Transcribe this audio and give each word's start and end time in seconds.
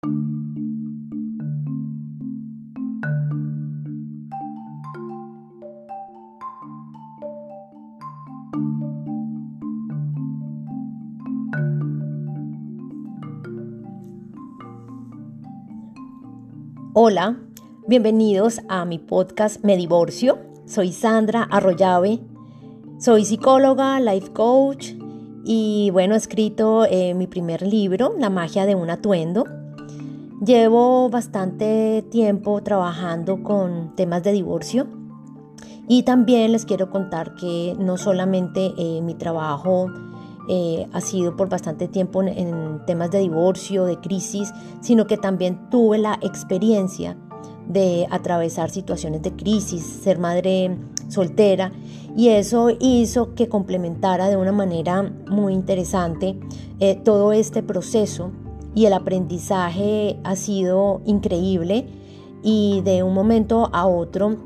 Hola, 0.00 0.12
bienvenidos 17.88 18.60
a 18.68 18.84
mi 18.84 18.98
podcast 18.98 19.64
Me 19.64 19.76
Divorcio. 19.76 20.38
Soy 20.66 20.92
Sandra 20.92 21.42
Arroyave, 21.42 22.20
soy 23.00 23.24
psicóloga, 23.24 23.98
life 23.98 24.32
coach 24.32 24.92
y 25.44 25.90
bueno, 25.90 26.14
he 26.14 26.18
escrito 26.18 26.84
eh, 26.84 27.14
mi 27.14 27.26
primer 27.26 27.62
libro, 27.62 28.14
La 28.16 28.30
magia 28.30 28.64
de 28.64 28.76
un 28.76 28.90
atuendo. 28.90 29.57
Llevo 30.44 31.10
bastante 31.10 32.04
tiempo 32.12 32.62
trabajando 32.62 33.42
con 33.42 33.96
temas 33.96 34.22
de 34.22 34.30
divorcio 34.30 34.86
y 35.88 36.04
también 36.04 36.52
les 36.52 36.64
quiero 36.64 36.90
contar 36.90 37.34
que 37.34 37.74
no 37.76 37.96
solamente 37.96 38.72
eh, 38.78 39.02
mi 39.02 39.14
trabajo 39.14 39.88
eh, 40.48 40.86
ha 40.92 41.00
sido 41.00 41.34
por 41.34 41.48
bastante 41.48 41.88
tiempo 41.88 42.22
en, 42.22 42.80
temas 42.86 43.10
de 43.10 43.18
divorcio, 43.18 43.84
de 43.84 43.98
crisis, 43.98 44.52
sino 44.80 45.08
que 45.08 45.16
también 45.16 45.68
tuve 45.70 45.98
la 45.98 46.20
experiencia 46.22 47.16
de 47.66 48.06
atravesar 48.08 48.70
situaciones 48.70 49.22
de 49.22 49.34
crisis, 49.34 49.82
ser 49.82 50.20
madre 50.20 50.78
soltera 51.08 51.72
y 52.16 52.28
eso 52.28 52.70
hizo 52.78 53.34
que 53.34 53.48
complementara 53.48 54.28
de 54.28 54.36
una 54.36 54.52
manera 54.52 55.02
muy 55.28 55.52
interesante 55.52 56.38
eh, 56.78 56.94
todo 56.94 57.32
este 57.32 57.64
proceso 57.64 58.30
y 58.78 58.86
el 58.86 58.92
aprendizaje 58.92 60.20
ha 60.22 60.36
sido 60.36 61.00
increíble 61.04 61.88
y 62.44 62.80
de 62.82 63.02
un 63.02 63.12
momento 63.12 63.70
a 63.72 63.88
otro 63.88 64.36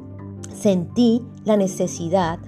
sentí 0.55 1.21
la 1.45 1.59
necesidad 1.59 2.39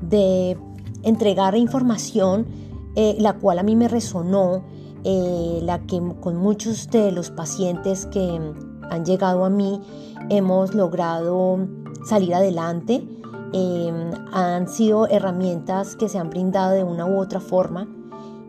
de 0.00 0.56
entregar 1.02 1.54
información 1.54 2.46
eh, 2.94 3.16
la 3.18 3.34
cual 3.34 3.58
a 3.58 3.62
mí 3.62 3.76
me 3.76 3.86
resonó, 3.86 4.64
eh, 5.04 5.60
la 5.62 5.80
que 5.80 6.00
con 6.22 6.36
muchos 6.38 6.88
de 6.88 7.12
los 7.12 7.30
pacientes 7.30 8.06
que 8.06 8.40
han 8.88 9.04
llegado 9.04 9.44
a 9.44 9.50
mí 9.50 9.82
hemos 10.30 10.74
logrado 10.74 11.58
salir 12.06 12.34
adelante. 12.34 13.06
Em, 13.52 14.10
han 14.32 14.68
sido 14.68 15.06
herramientas 15.06 15.96
que 15.96 16.08
se 16.08 16.16
han 16.16 16.30
brindado 16.30 16.72
de 16.72 16.82
una 16.82 17.04
u 17.04 17.20
otra 17.20 17.40
forma 17.40 17.86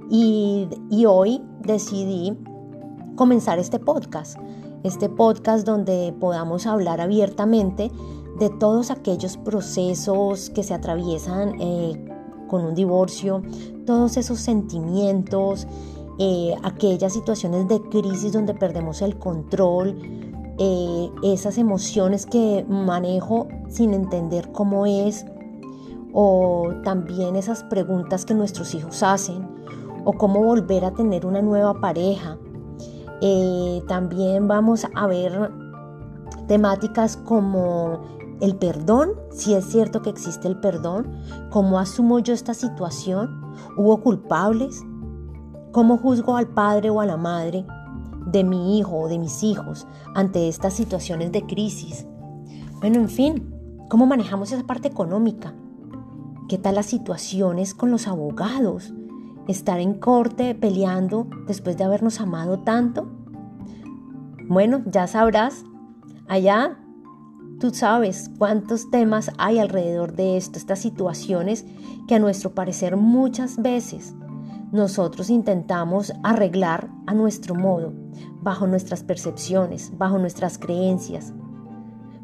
y 0.10 0.70
hoy 1.06 1.42
decidí 1.60 2.34
comenzar 3.18 3.60
este 3.60 3.80
podcast, 3.80 4.38
este 4.84 5.10
podcast 5.10 5.66
donde 5.66 6.16
podamos 6.18 6.66
hablar 6.68 7.02
abiertamente 7.02 7.92
de 8.40 8.50
todos 8.50 8.92
aquellos 8.92 9.36
procesos 9.38 10.52
que 10.52 10.64
se 10.64 10.74
atraviesan 10.74 11.60
eh, 11.60 12.06
con 12.48 12.64
un 12.64 12.76
divorcio, 12.76 13.42
todos 13.86 14.16
esos 14.16 14.40
sentimientos, 14.40 15.68
eh, 16.20 16.56
aquellas 16.64 17.12
situaciones 17.14 17.68
de 17.68 17.82
crisis 17.90 18.32
donde 18.32 18.54
perdemos 18.54 19.02
el 19.02 19.18
control, 19.18 19.98
eh, 20.60 21.10
esas 21.24 21.58
emociones 21.58 22.28
que 22.28 22.66
manejo 22.70 23.48
sin 23.68 23.96
entender 23.96 24.52
cómo 24.52 24.86
es, 24.86 25.26
o 26.14 26.70
también 26.84 27.36
esas 27.36 27.64
preguntas 27.64 28.26
que 28.26 28.36
nuestros 28.36 28.76
hijos 28.76 29.02
hacen, 29.02 29.48
o 30.06 30.14
cómo 30.14 30.44
volver 30.44 30.86
a 30.86 30.92
tener 30.92 31.26
una 31.26 31.42
nueva 31.42 31.82
pareja. 31.82 32.38
Eh, 33.22 33.82
también 33.88 34.48
vamos 34.48 34.86
a 34.94 35.08
ver 35.08 35.52
temáticas 36.48 37.18
como 37.18 38.02
el 38.40 38.56
perdón, 38.56 39.12
si 39.32 39.54
es 39.54 39.66
cierto 39.66 40.02
que 40.02 40.10
existe 40.10 40.48
el 40.48 40.60
perdón, 40.60 41.12
¿cómo 41.50 41.80
asumo 41.80 42.20
yo 42.20 42.34
esta 42.34 42.54
situación? 42.54 43.42
¿Hubo 43.76 44.02
culpables? 44.02 44.84
¿Cómo 45.72 45.98
juzgo 45.98 46.38
al 46.38 46.48
padre 46.48 46.90
o 46.90 47.02
a 47.02 47.06
la 47.06 47.18
madre 47.18 47.66
de 48.28 48.44
mi 48.44 48.78
hijo 48.78 48.98
o 48.98 49.08
de 49.08 49.18
mis 49.18 49.44
hijos 49.44 49.88
ante 50.14 50.48
estas 50.48 50.74
situaciones 50.74 51.32
de 51.32 51.46
crisis? 51.46 52.06
Bueno, 52.80 53.00
en 53.00 53.10
fin, 53.10 53.56
¿cómo 53.90 54.06
manejamos 54.06 54.52
esa 54.52 54.64
parte 54.64 54.88
económica? 54.88 55.56
¿Qué 56.48 56.58
tal 56.58 56.76
las 56.76 56.86
situaciones 56.86 57.74
con 57.74 57.90
los 57.90 58.08
abogados? 58.08 58.94
¿Estar 59.48 59.80
en 59.80 59.94
corte 59.96 60.56
peleando 60.56 61.28
después 61.48 61.78
de 61.78 61.84
habernos 61.84 62.20
amado 62.20 62.60
tanto? 62.60 63.08
Bueno, 64.48 64.82
ya 64.86 65.08
sabrás, 65.08 65.64
allá 66.28 66.78
Tú 67.60 67.72
sabes 67.72 68.30
cuántos 68.38 68.92
temas 68.92 69.32
hay 69.40 69.58
alrededor 69.58 70.14
de 70.14 70.38
esto, 70.38 70.60
estas 70.60 70.78
situaciones 70.78 71.66
que 72.08 72.14
a 72.14 72.20
nuestro 72.20 72.54
parecer 72.54 72.98
muchas 72.98 73.60
veces 73.60 74.14
nosotros 74.72 75.32
intentamos 75.32 76.14
arreglar 76.22 76.92
a 77.08 77.16
nuestro 77.16 77.56
modo, 77.56 77.94
bajo 78.44 78.68
nuestras 78.68 79.02
percepciones, 79.02 79.92
bajo 79.98 80.20
nuestras 80.20 80.60
creencias. 80.60 81.34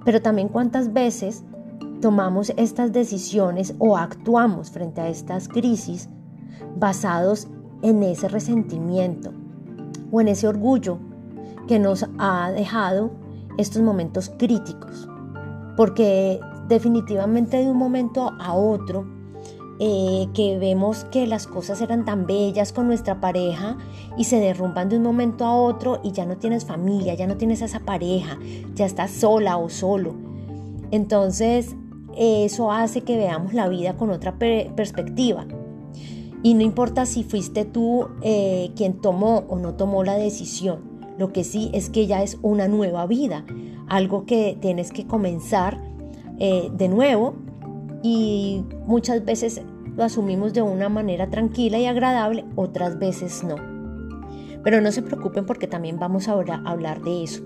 Pero 0.06 0.22
también 0.22 0.50
cuántas 0.50 0.94
veces 0.94 1.44
tomamos 2.00 2.54
estas 2.56 2.94
decisiones 2.94 3.74
o 3.80 3.98
actuamos 3.98 4.70
frente 4.70 5.02
a 5.02 5.10
estas 5.10 5.48
crisis 5.48 6.10
basados 6.78 7.48
en 7.82 8.04
ese 8.04 8.28
resentimiento 8.28 9.32
o 10.12 10.22
en 10.22 10.28
ese 10.28 10.48
orgullo 10.48 10.98
que 11.68 11.80
nos 11.80 12.06
ha 12.18 12.52
dejado 12.52 13.12
estos 13.58 13.82
momentos 13.82 14.32
críticos 14.38 15.08
porque 15.76 16.40
definitivamente 16.68 17.58
de 17.58 17.70
un 17.70 17.78
momento 17.78 18.32
a 18.40 18.54
otro 18.54 19.06
eh, 19.80 20.28
que 20.34 20.58
vemos 20.60 21.06
que 21.06 21.26
las 21.26 21.48
cosas 21.48 21.82
eran 21.82 22.06
tan 22.06 22.26
bellas 22.26 22.72
con 22.72 22.88
nuestra 22.88 23.20
pareja 23.20 23.78
y 24.18 24.26
se 24.26 24.40
derrumban 24.40 24.88
de 24.90 24.98
un 24.98 25.04
momento 25.04 25.46
a 25.46 25.56
otro 25.56 26.00
y 26.04 26.12
ya 26.12 26.26
no 26.26 26.38
tienes 26.38 26.66
familia, 26.66 27.16
ya 27.16 27.28
no 27.28 27.38
tienes 27.38 27.62
esa 27.62 27.80
pareja, 27.80 28.38
ya 28.76 28.86
estás 28.86 29.12
sola 29.12 29.58
o 29.58 29.70
solo. 29.70 30.14
Entonces 30.92 31.76
eso 32.16 32.72
hace 32.72 33.02
que 33.02 33.18
veamos 33.18 33.54
la 33.54 33.68
vida 33.68 33.98
con 33.98 34.12
otra 34.12 34.38
perspectiva. 34.38 35.48
Y 36.44 36.54
no 36.54 36.62
importa 36.62 37.06
si 37.06 37.24
fuiste 37.24 37.66
tú 37.66 38.08
eh, 38.22 38.72
quien 38.76 39.02
tomó 39.02 39.46
o 39.48 39.58
no 39.58 39.76
tomó 39.76 40.04
la 40.04 40.16
decisión, 40.16 40.82
lo 41.18 41.32
que 41.32 41.44
sí 41.44 41.72
es 41.74 41.90
que 41.90 42.06
ya 42.06 42.22
es 42.22 42.38
una 42.42 42.68
nueva 42.68 43.08
vida 43.08 43.46
algo 43.88 44.26
que 44.26 44.58
tienes 44.60 44.92
que 44.92 45.06
comenzar 45.06 45.80
eh, 46.40 46.70
de 46.74 46.90
nuevo 46.90 47.36
y 48.02 48.64
muchas 48.86 49.24
veces 49.24 49.62
lo 49.96 50.04
asumimos 50.04 50.54
de 50.54 50.62
una 50.62 50.90
manera 50.90 51.30
tranquila 51.30 51.78
y 51.78 51.86
agradable, 51.86 52.46
otras 52.56 52.98
veces 52.98 53.44
no. 53.44 53.56
Pero 54.64 54.82
no 54.82 54.92
se 54.92 55.02
preocupen 55.02 55.46
porque 55.46 55.68
también 55.68 56.00
vamos 56.00 56.28
ahora 56.28 56.62
a 56.66 56.72
hablar 56.72 57.02
de 57.02 57.24
eso. 57.24 57.44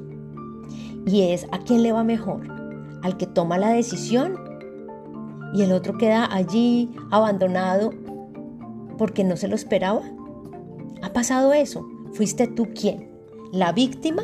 Y 1.05 1.23
es 1.23 1.47
a 1.51 1.59
quién 1.59 1.83
le 1.83 1.91
va 1.91 2.03
mejor, 2.03 2.47
al 3.01 3.17
que 3.17 3.25
toma 3.25 3.57
la 3.57 3.69
decisión 3.69 4.35
y 5.53 5.63
el 5.63 5.71
otro 5.71 5.97
queda 5.97 6.33
allí 6.33 6.95
abandonado 7.11 7.91
porque 8.97 9.23
no 9.23 9.37
se 9.37 9.47
lo 9.47 9.55
esperaba. 9.55 10.01
¿Ha 11.01 11.13
pasado 11.13 11.53
eso? 11.53 11.87
¿Fuiste 12.13 12.47
tú 12.47 12.69
quién? 12.73 13.09
¿La 13.51 13.71
víctima 13.71 14.23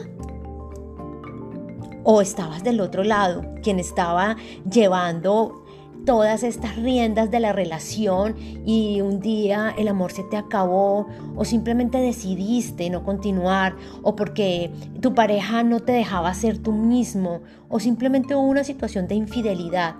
o 2.04 2.22
estabas 2.22 2.64
del 2.64 2.82
otro 2.82 3.04
lado, 3.04 3.44
quien 3.62 3.80
estaba 3.80 4.36
llevando 4.70 5.64
todas 6.06 6.44
estas 6.44 6.76
riendas 6.76 7.32
de 7.32 7.40
la 7.40 7.54
relación 7.54 8.36
y 8.66 9.00
un 9.02 9.22
día 9.22 9.74
el 9.78 9.88
amor 9.88 10.12
se 10.12 10.24
te 10.24 10.36
acabó 10.36 11.08
o 11.36 11.46
simplemente 11.46 11.98
decidiste 12.00 12.90
no 12.90 13.04
continuar 13.04 13.76
o 14.02 14.16
porque 14.16 14.72
tu 15.00 15.14
pareja 15.14 15.64
no 15.64 15.80
te 15.80 15.94
dejaba 15.94 16.34
ser 16.34 16.58
tú 16.58 16.74
mismo 16.74 17.42
o 17.70 17.80
simplemente 17.80 18.36
hubo 18.36 18.48
una 18.48 18.64
situación 18.64 19.08
de 19.08 19.16
infidelidad. 19.16 19.96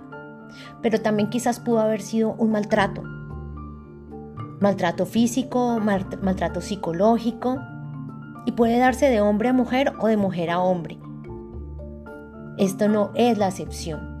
Pero 0.82 1.00
también 1.00 1.30
quizás 1.30 1.58
pudo 1.58 1.80
haber 1.80 2.02
sido 2.02 2.34
un 2.34 2.52
maltrato. 2.52 3.02
Maltrato 4.60 5.06
físico, 5.06 5.80
maltrato 5.80 6.60
psicológico 6.60 7.58
y 8.46 8.52
puede 8.52 8.78
darse 8.78 9.08
de 9.08 9.20
hombre 9.20 9.48
a 9.48 9.52
mujer 9.52 9.92
o 10.00 10.06
de 10.06 10.16
mujer 10.16 10.50
a 10.50 10.60
hombre. 10.60 10.98
Esto 12.58 12.88
no 12.88 13.10
es 13.14 13.36
la 13.38 13.48
excepción. 13.48 14.14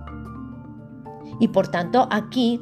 Y 1.40 1.48
por 1.48 1.68
tanto 1.68 2.08
aquí, 2.10 2.60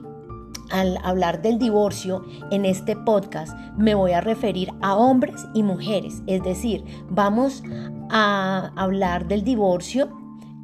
al 0.70 0.98
hablar 1.02 1.42
del 1.42 1.58
divorcio 1.58 2.24
en 2.50 2.64
este 2.64 2.96
podcast, 2.96 3.56
me 3.76 3.94
voy 3.94 4.12
a 4.12 4.20
referir 4.20 4.70
a 4.80 4.96
hombres 4.96 5.46
y 5.54 5.62
mujeres. 5.62 6.22
Es 6.26 6.42
decir, 6.42 6.84
vamos 7.10 7.62
a 8.10 8.72
hablar 8.76 9.28
del 9.28 9.44
divorcio 9.44 10.10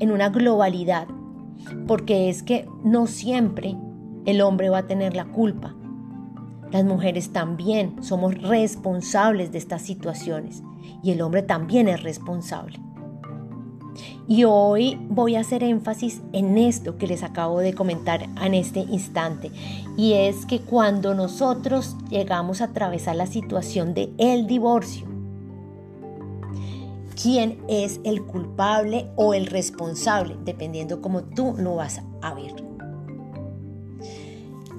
en 0.01 0.11
una 0.11 0.31
globalidad. 0.31 1.09
Porque 1.87 2.31
es 2.31 2.43
que 2.43 2.69
no 2.85 3.07
siempre 3.07 3.77
el 4.25 4.41
hombre 4.41 4.71
va 4.71 4.79
a 4.79 4.87
tener 4.87 5.15
la 5.15 5.27
culpa. 5.27 5.75
Las 6.71 6.85
mujeres 6.85 7.33
también 7.33 8.03
somos 8.03 8.35
responsables 8.43 9.53
de 9.53 9.59
estas 9.59 9.83
situaciones 9.83 10.63
y 11.03 11.13
el 11.13 11.23
hombre 11.23 11.43
también 11.43 11.89
es 11.89 12.03
responsable. 12.03 12.79
Y 14.27 14.45
hoy 14.45 14.99
voy 15.09 15.37
a 15.37 15.41
hacer 15.41 15.63
énfasis 15.63 16.21
en 16.33 16.59
esto 16.59 16.99
que 16.99 17.07
les 17.07 17.23
acabo 17.23 17.61
de 17.61 17.73
comentar 17.73 18.29
en 18.43 18.55
este 18.55 18.81
instante. 18.81 19.51
Y 19.97 20.13
es 20.13 20.45
que 20.45 20.61
cuando 20.61 21.15
nosotros 21.15 21.97
llegamos 22.11 22.61
a 22.61 22.65
atravesar 22.65 23.17
la 23.17 23.27
situación 23.27 23.95
de 23.95 24.13
el 24.19 24.47
divorcio, 24.47 25.07
¿quién 27.21 27.59
es 27.69 28.01
el 28.05 28.23
culpable 28.23 29.11
o 29.17 29.33
el 29.33 29.47
responsable? 29.47 30.37
Dependiendo 30.45 31.01
cómo 31.01 31.23
tú 31.23 31.55
lo 31.59 31.77
vas 31.77 32.03
a 32.21 32.35
ver. 32.35 32.68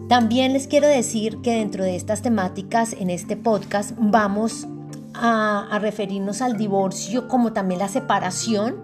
También 0.10 0.54
les 0.54 0.66
quiero 0.66 0.88
decir 0.88 1.40
que 1.44 1.52
dentro 1.52 1.84
de 1.84 1.96
estas 1.96 2.24
temáticas 2.24 2.94
en 2.94 3.12
este 3.12 3.38
podcast 3.38 3.92
vamos 3.96 4.68
a, 5.14 5.78
referirnos 5.80 6.42
al 6.42 6.58
divorcio 6.58 7.28
como 7.28 7.54
también 7.54 7.80
la 7.80 7.90
separación 7.90 8.78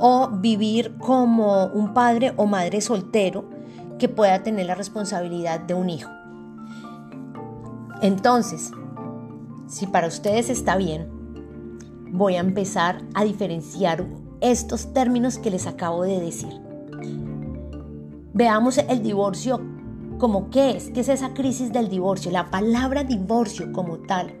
o 0.00 0.28
vivir 0.30 0.96
como 0.98 1.66
un 1.66 1.94
padre 1.94 2.32
o 2.36 2.46
madre 2.46 2.80
soltero 2.80 3.48
que 4.00 4.08
pueda 4.08 4.42
tener 4.42 4.66
la 4.66 4.74
responsabilidad 4.74 5.60
de 5.60 5.74
un 5.74 5.90
hijo. 5.90 6.10
Entonces, 8.02 8.72
si 9.68 9.86
para 9.86 10.08
ustedes 10.08 10.50
está 10.50 10.76
bien, 10.76 11.06
voy 12.10 12.34
a 12.34 12.40
empezar 12.40 13.00
a 13.14 13.22
diferenciar 13.22 14.04
estos 14.40 14.92
términos 14.92 15.38
que 15.38 15.52
les 15.52 15.68
acabo 15.68 16.02
de 16.02 16.18
decir. 16.18 16.52
Veamos 18.32 18.78
el 18.78 19.04
divorcio 19.04 19.73
como 20.18 20.50
qué 20.50 20.76
es, 20.76 20.90
qué 20.90 21.00
es 21.00 21.08
esa 21.08 21.34
crisis 21.34 21.72
del 21.72 21.88
divorcio, 21.88 22.30
la 22.30 22.50
palabra 22.50 23.04
divorcio 23.04 23.72
como 23.72 23.98
tal. 23.98 24.34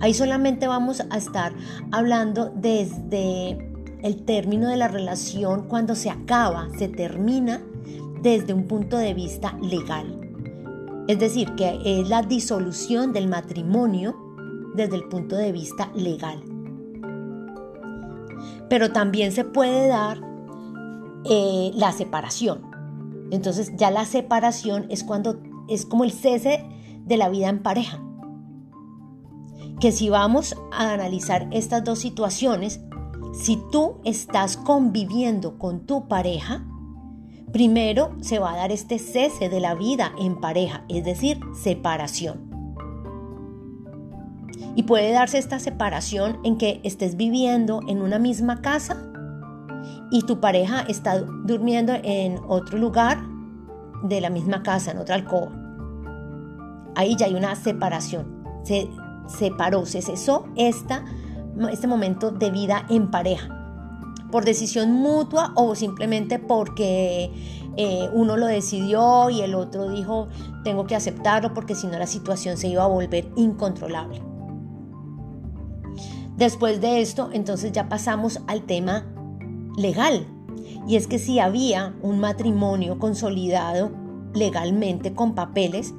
Ahí 0.00 0.12
solamente 0.12 0.66
vamos 0.66 1.02
a 1.08 1.16
estar 1.16 1.52
hablando 1.90 2.52
desde 2.54 3.58
el 4.02 4.24
término 4.24 4.68
de 4.68 4.76
la 4.76 4.88
relación 4.88 5.68
cuando 5.68 5.94
se 5.94 6.10
acaba, 6.10 6.68
se 6.78 6.88
termina 6.88 7.62
desde 8.22 8.52
un 8.52 8.66
punto 8.66 8.98
de 8.98 9.14
vista 9.14 9.56
legal. 9.62 10.20
Es 11.08 11.18
decir, 11.18 11.54
que 11.54 11.78
es 11.84 12.08
la 12.08 12.22
disolución 12.22 13.12
del 13.12 13.28
matrimonio 13.28 14.16
desde 14.74 14.96
el 14.96 15.04
punto 15.04 15.36
de 15.36 15.52
vista 15.52 15.90
legal. 15.94 16.42
Pero 18.68 18.92
también 18.92 19.32
se 19.32 19.44
puede 19.44 19.88
dar 19.88 20.18
eh, 21.24 21.70
la 21.74 21.92
separación. 21.92 22.75
Entonces 23.30 23.72
ya 23.76 23.90
la 23.90 24.04
separación 24.04 24.86
es 24.88 25.04
cuando 25.04 25.40
es 25.68 25.86
como 25.86 26.04
el 26.04 26.12
cese 26.12 26.64
de 27.04 27.16
la 27.16 27.28
vida 27.28 27.48
en 27.48 27.62
pareja. 27.62 28.02
Que 29.80 29.92
si 29.92 30.08
vamos 30.08 30.56
a 30.72 30.92
analizar 30.92 31.48
estas 31.50 31.84
dos 31.84 31.98
situaciones, 31.98 32.80
si 33.34 33.58
tú 33.70 33.96
estás 34.04 34.56
conviviendo 34.56 35.58
con 35.58 35.86
tu 35.86 36.08
pareja, 36.08 36.64
primero 37.52 38.16
se 38.20 38.38
va 38.38 38.52
a 38.52 38.56
dar 38.56 38.72
este 38.72 38.98
cese 38.98 39.48
de 39.48 39.60
la 39.60 39.74
vida 39.74 40.12
en 40.18 40.40
pareja, 40.40 40.84
es 40.88 41.04
decir, 41.04 41.40
separación. 41.54 42.50
Y 44.74 44.84
puede 44.84 45.10
darse 45.12 45.38
esta 45.38 45.58
separación 45.58 46.38
en 46.44 46.58
que 46.58 46.80
estés 46.84 47.16
viviendo 47.16 47.80
en 47.88 48.02
una 48.02 48.18
misma 48.18 48.60
casa 48.60 49.12
y 50.10 50.22
tu 50.22 50.40
pareja 50.40 50.82
está 50.82 51.20
durmiendo 51.20 51.92
en 52.02 52.40
otro 52.46 52.78
lugar 52.78 53.22
de 54.02 54.20
la 54.20 54.30
misma 54.30 54.62
casa, 54.62 54.92
en 54.92 54.98
otra 54.98 55.14
alcoba. 55.16 55.50
Ahí 56.94 57.16
ya 57.16 57.26
hay 57.26 57.34
una 57.34 57.54
separación. 57.56 58.42
Se 58.62 58.88
separó, 59.26 59.86
se 59.86 60.02
cesó 60.02 60.46
esta 60.56 61.04
este 61.70 61.86
momento 61.86 62.30
de 62.30 62.50
vida 62.50 62.84
en 62.90 63.10
pareja, 63.10 63.48
por 64.30 64.44
decisión 64.44 64.92
mutua 64.92 65.52
o 65.54 65.74
simplemente 65.74 66.38
porque 66.38 67.32
eh, 67.76 68.10
uno 68.12 68.36
lo 68.36 68.46
decidió 68.46 69.30
y 69.30 69.40
el 69.40 69.54
otro 69.54 69.90
dijo 69.90 70.28
tengo 70.64 70.86
que 70.86 70.94
aceptarlo 70.94 71.54
porque 71.54 71.74
si 71.74 71.86
no 71.86 71.98
la 71.98 72.06
situación 72.06 72.58
se 72.58 72.68
iba 72.68 72.84
a 72.84 72.88
volver 72.88 73.30
incontrolable. 73.36 74.22
Después 76.36 76.82
de 76.82 77.00
esto, 77.00 77.30
entonces 77.32 77.72
ya 77.72 77.88
pasamos 77.88 78.40
al 78.46 78.62
tema 78.62 79.06
legal. 79.76 80.26
Y 80.86 80.96
es 80.96 81.06
que 81.06 81.18
si 81.18 81.38
había 81.38 81.94
un 82.02 82.20
matrimonio 82.20 82.98
consolidado 82.98 83.90
legalmente 84.34 85.14
con 85.14 85.34
papeles, 85.34 85.94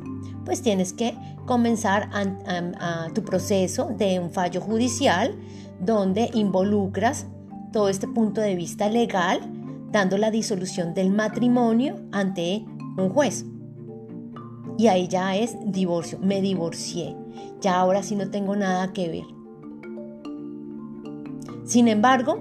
pues 0.46 0.62
tienes 0.62 0.94
que 0.94 1.16
comenzar 1.46 2.10
a, 2.14 3.08
tu 3.14 3.24
proceso 3.24 3.90
de 3.98 4.20
un 4.20 4.30
fallo 4.30 4.62
judicial 4.62 5.36
donde 5.80 6.30
involucras 6.34 7.28
todo 7.74 7.90
este 7.90 8.08
punto 8.08 8.42
de 8.42 8.56
vista 8.56 8.90
legal, 8.90 9.42
dando 9.92 10.18
la 10.18 10.32
disolución 10.32 10.94
del 10.94 11.10
matrimonio 11.10 11.96
ante 12.12 12.66
un 12.98 13.10
juez. 13.10 13.46
Y 14.78 14.88
ahí 14.88 15.08
ya 15.08 15.36
es 15.36 15.58
divorcio, 15.66 16.20
me 16.20 16.42
divorcié, 16.42 17.16
ya 17.62 17.80
ahora 17.80 18.04
sí 18.04 18.16
no 18.16 18.30
tengo 18.30 18.56
nada 18.56 18.94
que 18.94 19.10
ver. 19.10 19.26
Sin 21.66 21.88
embargo, 21.88 22.40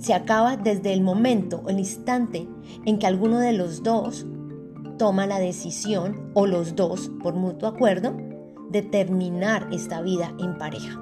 se 0.00 0.14
acaba 0.14 0.56
desde 0.56 0.92
el 0.92 1.02
momento, 1.02 1.62
el 1.68 1.78
instante 1.78 2.48
en 2.84 2.98
que 2.98 3.06
alguno 3.06 3.38
de 3.38 3.52
los 3.52 3.82
dos 3.82 4.26
toma 4.98 5.26
la 5.26 5.38
decisión, 5.38 6.30
o 6.34 6.46
los 6.46 6.76
dos, 6.76 7.10
por 7.22 7.34
mutuo 7.34 7.68
acuerdo, 7.68 8.14
de 8.70 8.82
terminar 8.82 9.68
esta 9.72 10.02
vida 10.02 10.34
en 10.38 10.58
pareja. 10.58 11.00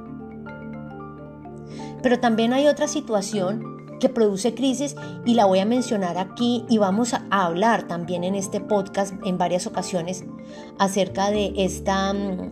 Pero 2.02 2.20
también 2.20 2.52
hay 2.52 2.68
otra 2.68 2.86
situación 2.86 3.78
que 3.98 4.08
produce 4.08 4.54
crisis 4.54 4.94
y 5.24 5.34
la 5.34 5.46
voy 5.46 5.58
a 5.58 5.66
mencionar 5.66 6.16
aquí 6.16 6.64
y 6.68 6.78
vamos 6.78 7.14
a 7.14 7.26
hablar 7.30 7.88
también 7.88 8.22
en 8.22 8.34
este 8.34 8.60
podcast 8.60 9.14
en 9.24 9.38
varias 9.38 9.66
ocasiones 9.66 10.24
acerca 10.78 11.30
de 11.30 11.52
esta 11.56 12.12
mm, 12.12 12.50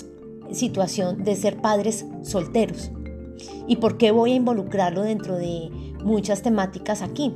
situación 0.53 1.23
de 1.23 1.37
ser 1.37 1.61
padres 1.61 2.05
solteros. 2.23 2.91
¿Y 3.67 3.77
por 3.77 3.99
qué 3.99 4.11
voy 4.11 4.33
a 4.33 4.37
involucrarlo 4.37 5.03
dentro 5.03 5.37
de 5.37 5.71
muchas 6.05 6.43
temáticas 6.43 7.03
aquí? 7.03 7.35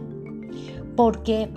Porque 0.97 1.50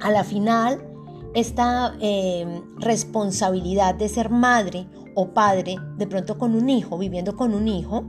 a 0.00 0.10
la 0.10 0.24
final 0.24 0.86
esta 1.34 1.94
eh, 2.00 2.62
responsabilidad 2.76 3.94
de 3.94 4.08
ser 4.08 4.30
madre 4.30 4.86
o 5.14 5.32
padre, 5.32 5.76
de 5.96 6.06
pronto 6.06 6.38
con 6.38 6.54
un 6.54 6.68
hijo, 6.68 6.98
viviendo 6.98 7.36
con 7.36 7.54
un 7.54 7.68
hijo, 7.68 8.04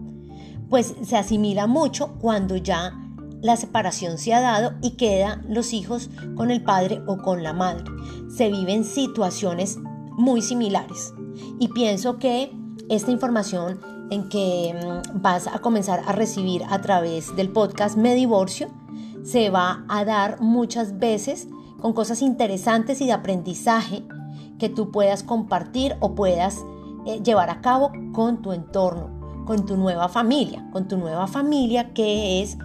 pues 0.69 0.95
se 1.03 1.17
asimila 1.17 1.67
mucho 1.67 2.13
cuando 2.19 2.55
ya 2.55 2.93
la 3.41 3.57
separación 3.57 4.17
se 4.17 4.33
ha 4.33 4.41
dado 4.41 4.73
y 4.81 4.91
quedan 4.91 5.45
los 5.49 5.73
hijos 5.73 6.09
con 6.35 6.51
el 6.51 6.63
padre 6.63 7.01
o 7.07 7.17
con 7.17 7.43
la 7.43 7.53
madre. 7.53 7.85
Se 8.29 8.49
viven 8.49 8.85
situaciones 8.85 9.77
muy 10.17 10.41
similares. 10.41 11.13
Y 11.59 11.69
pienso 11.69 12.17
que 12.19 12.51
esta 12.89 13.11
información 13.11 13.79
en 14.11 14.29
que 14.29 14.75
mm, 14.75 15.21
vas 15.21 15.47
a 15.47 15.59
comenzar 15.59 16.03
a 16.05 16.11
recibir 16.11 16.63
a 16.69 16.81
través 16.81 17.35
del 17.35 17.49
podcast 17.49 17.97
Me 17.97 18.13
Divorcio 18.13 18.67
se 19.23 19.49
va 19.49 19.85
a 19.87 20.05
dar 20.05 20.41
muchas 20.41 20.99
veces 20.99 21.47
con 21.79 21.93
cosas 21.93 22.21
interesantes 22.21 23.01
y 23.01 23.07
de 23.07 23.13
aprendizaje 23.13 24.03
que 24.59 24.69
tú 24.69 24.91
puedas 24.91 25.23
compartir 25.23 25.95
o 25.99 26.13
puedas 26.13 26.59
eh, 27.05 27.21
llevar 27.23 27.49
a 27.49 27.61
cabo 27.61 27.91
con 28.11 28.41
tu 28.41 28.51
entorno, 28.51 29.43
con 29.45 29.65
tu 29.65 29.77
nueva 29.77 30.09
familia, 30.09 30.67
con 30.71 30.87
tu 30.87 30.97
nueva 30.97 31.25
familia 31.27 31.93
que 31.93 32.41
es 32.41 32.57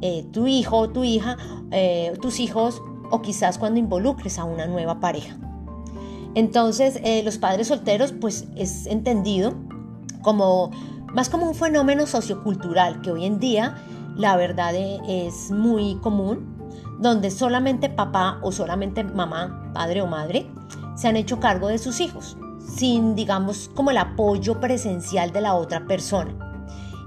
eh, 0.00 0.24
tu 0.32 0.46
hijo 0.46 0.88
tu 0.90 1.04
hija, 1.04 1.36
eh, 1.70 2.16
tus 2.22 2.40
hijos 2.40 2.80
o 3.10 3.20
quizás 3.22 3.58
cuando 3.58 3.78
involucres 3.78 4.38
a 4.38 4.44
una 4.44 4.66
nueva 4.66 5.00
pareja. 5.00 5.36
Entonces, 6.34 6.98
los 7.26 7.36
padres 7.36 7.66
solteros, 7.66 8.12
pues 8.12 8.46
es 8.56 8.86
entendido 8.86 9.52
como 10.22 10.70
más 11.14 11.28
como 11.28 11.46
un 11.46 11.54
fenómeno 11.54 12.06
sociocultural 12.06 13.02
que 13.02 13.10
hoy 13.10 13.26
en 13.26 13.38
día, 13.38 13.76
la 14.16 14.36
verdad, 14.36 14.74
es 14.74 15.50
muy 15.50 15.96
común 15.96 16.56
donde 16.98 17.30
solamente 17.30 17.90
papá 17.90 18.38
o 18.42 18.52
solamente 18.52 19.04
mamá, 19.04 19.70
padre 19.74 20.00
o 20.02 20.06
madre, 20.06 20.46
se 20.96 21.08
han 21.08 21.16
hecho 21.16 21.40
cargo 21.40 21.68
de 21.68 21.78
sus 21.78 22.00
hijos, 22.00 22.36
sin, 22.76 23.14
digamos, 23.14 23.70
como 23.74 23.90
el 23.90 23.98
apoyo 23.98 24.60
presencial 24.60 25.32
de 25.32 25.40
la 25.40 25.54
otra 25.54 25.86
persona. 25.86 26.34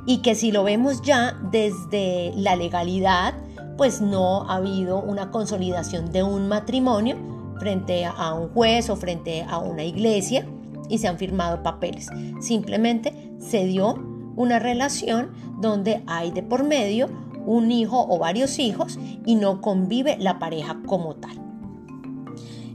Y 0.06 0.18
que 0.18 0.36
si 0.36 0.52
lo 0.52 0.64
vemos 0.64 1.02
ya 1.02 1.40
desde 1.52 2.34
la 2.36 2.56
legalidad, 2.56 3.34
pues 3.78 4.02
no 4.02 4.50
ha 4.50 4.58
habido 4.58 5.02
una 5.02 5.32
consolidación 5.32 6.12
de 6.12 6.24
un 6.24 6.48
matrimonio 6.48 7.16
frente 7.60 8.06
a 8.06 8.34
un 8.34 8.50
juez 8.50 8.90
o 8.90 8.96
frente 8.96 9.46
a 9.50 9.58
una 9.58 9.84
iglesia 9.84 10.46
y 10.90 10.98
se 10.98 11.08
han 11.08 11.18
firmado 11.18 11.64
papeles. 11.64 12.08
Simplemente 12.40 13.34
se 13.40 13.66
dio 13.66 13.96
una 14.36 14.60
relación 14.60 15.32
donde 15.60 16.04
hay 16.08 16.32
de 16.32 16.44
por 16.44 16.64
medio 16.64 17.10
un 17.46 17.72
hijo 17.72 18.06
o 18.10 18.18
varios 18.18 18.60
hijos 18.60 19.00
y 19.26 19.36
no 19.36 19.62
convive 19.62 20.18
la 20.20 20.40
pareja 20.40 20.82
como 20.86 21.16
tal. 21.16 21.40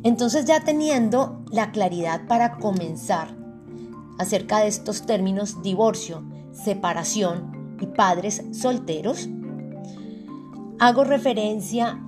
Entonces 0.03 0.47
ya 0.47 0.61
teniendo 0.61 1.45
la 1.51 1.73
claridad 1.73 2.27
para 2.27 2.57
comenzar 2.59 3.37
acerca 4.19 4.61
de 4.61 4.69
estos 4.69 5.07
términos 5.07 5.63
divorcio, 5.63 6.23
separación 6.53 7.77
y 7.81 7.87
padres 7.87 8.43
solteros, 8.53 9.29
hago 10.79 11.05
referencia 11.05 12.01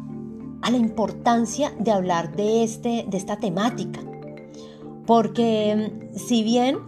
a 0.62 0.71
la 0.71 0.76
importancia 0.76 1.73
de 1.78 1.90
hablar 1.90 2.35
de, 2.37 2.62
este, 2.62 3.04
de 3.09 3.16
esta 3.16 3.37
temática. 3.37 4.00
Porque 5.06 5.90
mm, 6.12 6.16
si 6.16 6.42
bien 6.42 6.78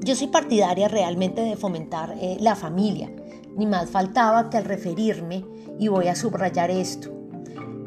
yo 0.00 0.14
soy 0.14 0.28
partidaria 0.28 0.88
realmente 0.88 1.42
de 1.42 1.56
fomentar 1.56 2.14
eh, 2.20 2.36
la 2.40 2.54
familia, 2.54 3.10
ni 3.56 3.66
más 3.66 3.90
faltaba 3.90 4.50
que 4.50 4.58
al 4.58 4.64
referirme, 4.64 5.44
y 5.78 5.88
voy 5.88 6.08
a 6.08 6.14
subrayar 6.14 6.70
esto, 6.70 7.10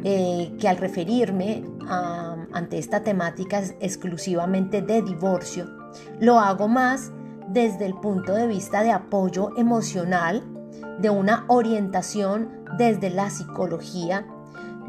eh, 0.04 0.56
que 0.60 0.68
al 0.68 0.78
referirme 0.78 1.64
ante 2.52 2.78
esta 2.78 3.02
temática 3.04 3.64
exclusivamente 3.80 4.84
de 4.84 5.02
divorcio, 5.02 5.66
lo 6.20 6.40
hago 6.40 6.68
más 6.68 7.12
desde 7.48 7.86
el 7.86 7.96
punto 7.96 8.34
de 8.34 8.48
vista 8.48 8.84
de 8.84 8.92
apoyo 8.92 9.58
emocional, 9.58 10.44
de 11.00 11.10
una 11.10 11.46
orientación 11.48 12.64
desde 12.78 13.10
la 13.10 13.30
psicología, 13.30 14.28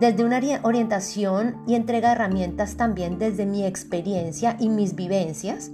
desde 0.00 0.24
una 0.24 0.40
orientación 0.62 1.56
y 1.66 1.74
entrega 1.74 2.12
herramientas 2.12 2.76
también 2.76 3.18
desde 3.18 3.44
mi 3.44 3.66
experiencia 3.66 4.56
y 4.58 4.70
mis 4.70 4.94
vivencias. 4.96 5.70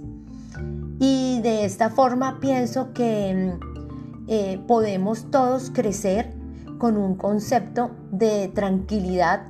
Y 0.99 1.39
de 1.41 1.63
esta 1.63 1.89
forma 1.89 2.39
pienso 2.41 2.91
que 2.93 3.57
mm, 3.57 4.27
eh, 4.27 4.61
podemos 4.67 5.31
todos 5.31 5.71
crecer 5.71 6.33
con 6.77 6.97
un 6.97 7.15
concepto 7.15 7.91
de 8.11 8.49
tranquilidad 8.49 9.47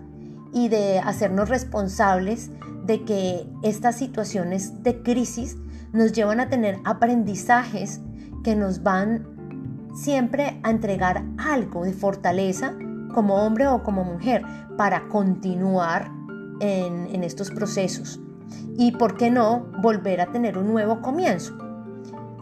y 0.53 0.69
de 0.69 0.99
hacernos 0.99 1.49
responsables 1.49 2.51
de 2.85 3.03
que 3.03 3.47
estas 3.63 3.97
situaciones 3.97 4.83
de 4.83 5.01
crisis 5.01 5.57
nos 5.91 6.13
llevan 6.13 6.39
a 6.39 6.49
tener 6.49 6.77
aprendizajes 6.85 7.99
que 8.43 8.55
nos 8.55 8.83
van 8.83 9.27
siempre 9.95 10.59
a 10.61 10.69
entregar 10.69 11.25
algo 11.37 11.83
de 11.83 11.93
fortaleza 11.93 12.75
como 13.17 13.43
hombre 13.43 13.67
o 13.67 13.81
como 13.81 14.03
mujer 14.03 14.43
para 14.77 15.09
continuar 15.09 16.11
en, 16.59 17.23
estos 17.23 17.49
procesos 17.49 18.19
y, 18.77 18.91
¿por 18.91 19.17
qué 19.17 19.31
no, 19.31 19.65
volver 19.81 20.21
a 20.21 20.31
tener 20.31 20.55
un 20.55 20.67
nuevo 20.67 21.01
comienzo? 21.01 21.57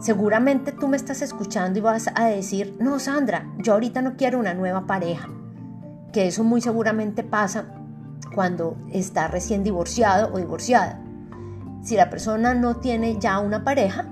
Seguramente 0.00 0.72
tú 0.72 0.86
me 0.86 0.98
estás 0.98 1.22
escuchando 1.22 1.78
y 1.78 1.82
vas 1.82 2.10
a 2.14 2.26
decir, 2.26 2.76
no, 2.78 2.98
Sandra, 2.98 3.50
yo 3.56 3.72
ahorita 3.72 4.02
no 4.02 4.16
quiero 4.18 4.38
una 4.38 4.52
nueva 4.52 4.86
pareja, 4.86 5.30
que 6.12 6.26
eso 6.26 6.44
muy 6.44 6.60
seguramente 6.60 7.24
pasa 7.24 7.68
cuando 8.34 8.76
está 8.92 9.28
recién 9.28 9.64
divorciado 9.64 10.30
o 10.34 10.36
divorciada. 10.36 11.02
Si 11.82 11.96
la 11.96 12.10
persona 12.10 12.52
no 12.52 12.76
tiene 12.76 13.18
ya 13.18 13.38
una 13.38 13.64
pareja, 13.64 14.04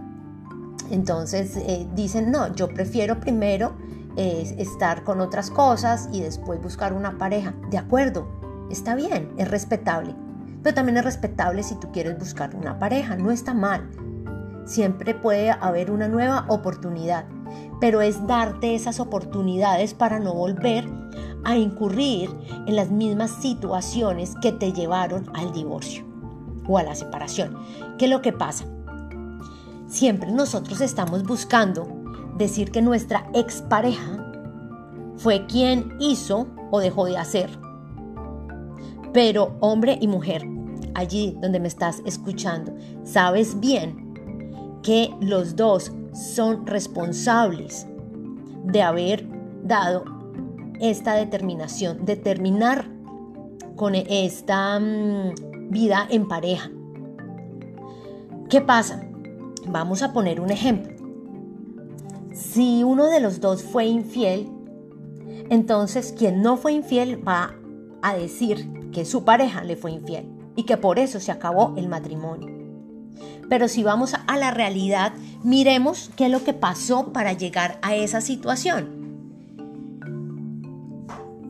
entonces 0.90 1.58
eh, 1.58 1.86
dicen, 1.94 2.30
no, 2.30 2.54
yo 2.54 2.68
prefiero 2.68 3.20
primero 3.20 3.76
eh, 4.16 4.54
estar 4.58 5.02
con 5.04 5.20
otras 5.20 5.50
cosas 5.50 6.08
y 6.12 6.20
después 6.20 6.62
buscar 6.62 6.92
una 6.92 7.18
pareja. 7.18 7.54
De 7.70 7.78
acuerdo, 7.78 8.28
está 8.70 8.94
bien, 8.94 9.32
es 9.38 9.48
respetable. 9.50 10.14
Pero 10.62 10.74
también 10.74 10.96
es 10.96 11.04
respetable 11.04 11.62
si 11.62 11.74
tú 11.76 11.90
quieres 11.92 12.18
buscar 12.18 12.54
una 12.54 12.78
pareja, 12.78 13.16
no 13.16 13.30
está 13.30 13.54
mal. 13.54 13.90
Siempre 14.66 15.14
puede 15.14 15.50
haber 15.50 15.90
una 15.90 16.08
nueva 16.08 16.46
oportunidad, 16.48 17.26
pero 17.80 18.00
es 18.00 18.26
darte 18.26 18.74
esas 18.74 18.98
oportunidades 19.00 19.94
para 19.94 20.18
no 20.20 20.32
volver 20.32 20.88
a 21.44 21.56
incurrir 21.56 22.30
en 22.66 22.76
las 22.76 22.90
mismas 22.90 23.30
situaciones 23.30 24.34
que 24.40 24.52
te 24.52 24.72
llevaron 24.72 25.30
al 25.34 25.52
divorcio 25.52 26.04
o 26.66 26.78
a 26.78 26.82
la 26.82 26.94
separación. 26.94 27.58
¿Qué 27.98 28.06
es 28.06 28.10
lo 28.10 28.22
que 28.22 28.32
pasa? 28.32 28.64
Siempre 29.86 30.32
nosotros 30.32 30.80
estamos 30.80 31.24
buscando 31.24 32.03
decir 32.36 32.70
que 32.70 32.82
nuestra 32.82 33.26
expareja 33.34 34.32
fue 35.16 35.46
quien 35.46 35.96
hizo 36.00 36.48
o 36.70 36.80
dejó 36.80 37.06
de 37.06 37.16
hacer. 37.16 37.50
Pero 39.12 39.56
hombre 39.60 39.98
y 40.00 40.08
mujer, 40.08 40.44
allí 40.94 41.36
donde 41.40 41.60
me 41.60 41.68
estás 41.68 42.02
escuchando, 42.04 42.74
sabes 43.04 43.60
bien 43.60 44.12
que 44.82 45.10
los 45.20 45.56
dos 45.56 45.92
son 46.12 46.66
responsables 46.66 47.86
de 48.64 48.82
haber 48.82 49.26
dado 49.62 50.04
esta 50.80 51.14
determinación, 51.14 52.04
de 52.04 52.16
terminar 52.16 52.86
con 53.76 53.94
esta 53.94 54.78
mm, 54.78 55.70
vida 55.70 56.06
en 56.10 56.28
pareja. 56.28 56.70
¿Qué 58.48 58.60
pasa? 58.60 59.02
Vamos 59.66 60.02
a 60.02 60.12
poner 60.12 60.40
un 60.40 60.50
ejemplo. 60.50 60.93
Si 62.54 62.84
uno 62.84 63.08
de 63.08 63.18
los 63.18 63.40
dos 63.40 63.64
fue 63.64 63.86
infiel, 63.86 64.48
entonces 65.50 66.14
quien 66.16 66.40
no 66.40 66.56
fue 66.56 66.72
infiel 66.72 67.26
va 67.26 67.52
a 68.00 68.14
decir 68.14 68.70
que 68.92 69.04
su 69.04 69.24
pareja 69.24 69.64
le 69.64 69.74
fue 69.74 69.90
infiel 69.90 70.28
y 70.54 70.62
que 70.62 70.76
por 70.76 71.00
eso 71.00 71.18
se 71.18 71.32
acabó 71.32 71.74
el 71.76 71.88
matrimonio. 71.88 72.48
Pero 73.48 73.66
si 73.66 73.82
vamos 73.82 74.14
a 74.14 74.38
la 74.38 74.52
realidad, 74.52 75.14
miremos 75.42 76.12
qué 76.14 76.26
es 76.26 76.30
lo 76.30 76.44
que 76.44 76.52
pasó 76.52 77.12
para 77.12 77.32
llegar 77.32 77.80
a 77.82 77.96
esa 77.96 78.20
situación. 78.20 79.02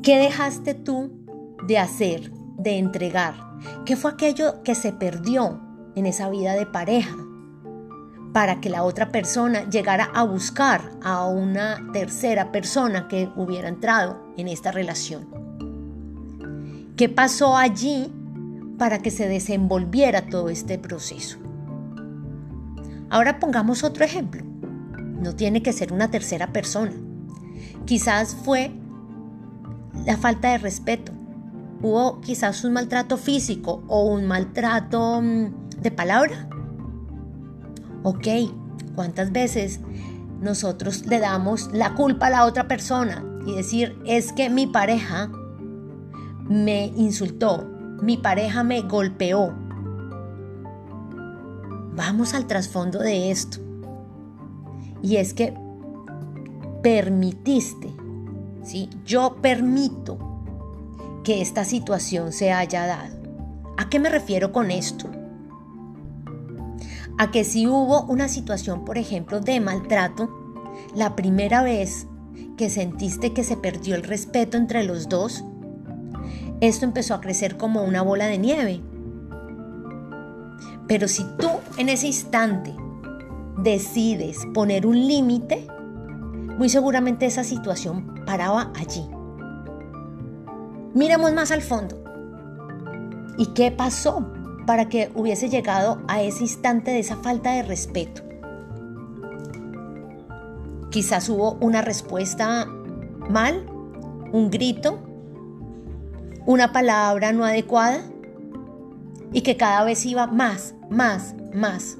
¿Qué 0.03 0.17
dejaste 0.17 0.73
tú 0.73 1.11
de 1.67 1.77
hacer, 1.77 2.33
de 2.57 2.79
entregar? 2.79 3.35
¿Qué 3.85 3.97
fue 3.97 4.11
aquello 4.11 4.63
que 4.63 4.75
se 4.75 4.91
perdió 4.95 5.61
en 5.97 6.07
esa 6.07 6.31
vida 6.31 6.55
de 6.55 6.65
pareja? 6.65 7.15
Para 8.35 8.61
que 8.61 8.69
la 8.69 8.83
otra 8.83 9.11
persona 9.11 9.71
llegara 9.71 10.11
a 10.13 10.25
buscar 10.25 10.91
a 11.05 11.25
una 11.25 11.81
tercera 11.93 12.51
persona 12.51 13.07
que 13.07 13.31
hubiera 13.37 13.69
entrado 13.69 14.21
en 14.37 14.49
esta 14.49 14.73
relación. 14.73 15.29
¿Qué 16.97 17.09
pasó 17.09 17.57
allí 17.57 18.13
para 18.77 18.99
que 18.99 19.13
se 19.13 19.29
desenvolviera 19.29 20.27
todo 20.27 20.49
este 20.49 20.79
proceso? 20.79 21.39
Ahora 23.09 23.39
pongamos 23.39 23.85
otro 23.85 24.05
ejemplo. 24.05 24.43
No 24.45 25.37
tiene 25.37 25.63
que 25.63 25.73
ser 25.73 25.93
una 25.93 26.11
tercera 26.11 26.53
persona. 26.53 26.93
Quizás 27.85 28.35
fue 28.35 28.73
la 30.05 30.17
falta 30.17 30.51
de 30.51 30.59
respeto. 30.59 31.13
Hubo 31.83 32.21
quizás 32.21 32.65
un 32.65 32.73
maltrato 32.73 33.17
físico 33.17 33.85
o 33.87 34.07
un 34.07 34.27
maltrato 34.27 35.21
mm, 35.23 35.81
de 35.81 35.91
palabra. 35.93 36.49
Ok, 38.05 38.29
¿cuántas 38.95 39.33
veces 39.33 39.81
nosotros 40.41 41.07
le 41.07 41.19
damos 41.19 41.73
la 41.73 41.95
culpa 41.95 42.29
a 42.29 42.31
la 42.31 42.45
otra 42.45 42.69
persona 42.69 43.25
y 43.47 43.57
decir, 43.57 43.99
es 44.07 44.33
que 44.33 44.49
mi 44.49 44.69
pareja 44.69 45.31
me 46.49 46.87
insultó, 46.97 47.67
mi 48.01 48.17
pareja 48.17 48.63
me 48.63 48.83
golpeó, 48.83 49.53
Vamos 51.97 52.35
al 52.35 52.47
trasfondo 52.47 52.99
de 52.99 53.31
esto. 53.31 53.59
Y 55.01 55.17
es 55.17 55.33
que 55.33 55.55
permitiste, 56.83 57.95
¿sí? 58.65 58.91
Yo 59.07 59.37
permito 59.41 60.19
que 61.23 61.41
esta 61.41 61.65
situación 61.65 62.33
se 62.33 62.53
haya 62.53 62.87
dado. 62.87 63.17
¿A 63.77 63.89
qué 63.89 64.01
me 64.01 64.09
refiero 64.09 64.51
con 64.51 64.71
esto? 64.71 65.09
A 67.19 67.31
que 67.31 67.45
si 67.45 67.67
hubo 67.67 68.05
una 68.05 68.29
situación, 68.29 68.85
por 68.85 68.99
ejemplo, 68.99 69.41
de 69.41 69.61
maltrato, 69.61 70.29
la 70.95 71.15
primera 71.17 71.63
vez 71.63 72.07
que 72.57 72.71
sentiste 72.71 73.33
que 73.33 73.45
se 73.45 73.57
perdió 73.57 73.95
el 73.95 74.03
respeto 74.03 74.57
entre 74.57 74.85
los 74.85 75.09
dos, 75.09 75.45
esto 76.61 76.85
empezó 76.85 77.15
a 77.15 77.21
crecer 77.21 77.57
como 77.57 77.83
una 77.83 78.03
bola 78.03 78.27
de 78.27 78.39
nieve 78.39 78.83
pero 80.87 81.09
si 81.09 81.25
tú 81.39 81.49
en 81.79 81.89
ese 81.89 82.09
instante 82.09 82.75
decides 83.59 84.47
poner 84.53 84.87
un 84.87 85.07
límite, 85.07 85.67
muy 86.59 86.69
seguramente 86.69 87.27
esa 87.27 87.43
situación 87.43 88.23
paraba 88.27 88.71
allí. 88.77 89.05
Miremos 90.95 91.33
más 91.33 91.51
al 91.51 91.63
fondo. 91.63 92.03
¿Y 93.39 93.47
qué 93.47 93.71
pasó 93.73 94.33
para 94.67 94.89
que 94.89 95.11
hubiese 95.15 95.49
llegado 95.49 96.03
a 96.09 96.23
ese 96.23 96.43
instante 96.43 96.91
de 96.91 97.01
esa 97.01 97.17
falta 97.17 97.53
de 97.53 97.63
respeto? 97.63 98.23
Quizás 100.91 101.29
hubo 101.29 101.55
una 101.61 101.83
respuesta 101.83 102.67
mal, 103.29 103.67
un 104.33 104.51
grito, 104.51 104.99
una 106.47 106.73
palabra 106.73 107.33
no 107.33 107.45
adecuada 107.45 108.01
y 109.33 109.41
que 109.41 109.57
cada 109.57 109.85
vez 109.85 110.05
iba 110.07 110.27
más, 110.27 110.75
más, 110.91 111.35
más. 111.53 111.99